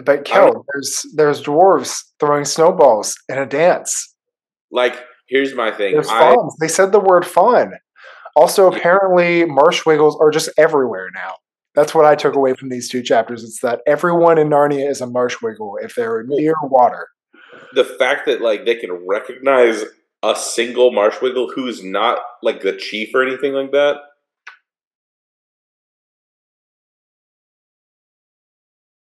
But 0.04 0.26
Kel, 0.26 0.66
there's 0.74 1.06
there's 1.16 1.42
dwarves 1.42 2.04
throwing 2.20 2.46
snowballs 2.46 3.18
in 3.30 3.38
a 3.38 3.46
dance. 3.46 4.14
Like 4.72 5.00
here's 5.28 5.56
my 5.56 5.72
thing. 5.72 5.94
There's 5.94 6.10
I, 6.10 6.34
fawns. 6.34 6.56
They 6.60 6.68
said 6.68 6.92
the 6.92 7.00
word 7.00 7.26
fawn. 7.26 7.74
Also, 8.36 8.72
apparently, 8.72 9.46
marsh 9.46 9.86
wiggles 9.86 10.16
are 10.22 10.30
just 10.30 10.50
everywhere 10.58 11.10
now. 11.14 11.34
That's 11.74 11.96
what 11.96 12.06
I 12.06 12.16
took 12.16 12.36
away 12.36 12.54
from 12.54 12.70
these 12.70 12.90
two 12.90 13.02
chapters. 13.02 13.44
It's 13.44 13.62
that 13.62 13.82
everyone 13.88 14.38
in 14.38 14.50
Narnia 14.50 14.90
is 14.90 15.02
a 15.02 15.08
marsh 15.08 15.42
wiggle 15.42 15.78
if 15.82 15.96
they're 15.96 16.24
near 16.28 16.54
water. 16.64 17.08
The 17.74 17.84
fact 17.84 18.28
that 18.28 18.42
like 18.42 18.66
they 18.66 18.76
can 18.76 19.06
recognize 19.08 19.84
a 20.24 20.36
single 20.36 20.92
marsh 20.92 21.22
wiggle 21.22 21.52
who's 21.54 21.84
not 21.84 22.20
like 22.42 22.62
the 22.62 22.76
chief 22.76 23.10
or 23.14 23.24
anything 23.24 23.54
like 23.54 23.72
that. 23.72 23.98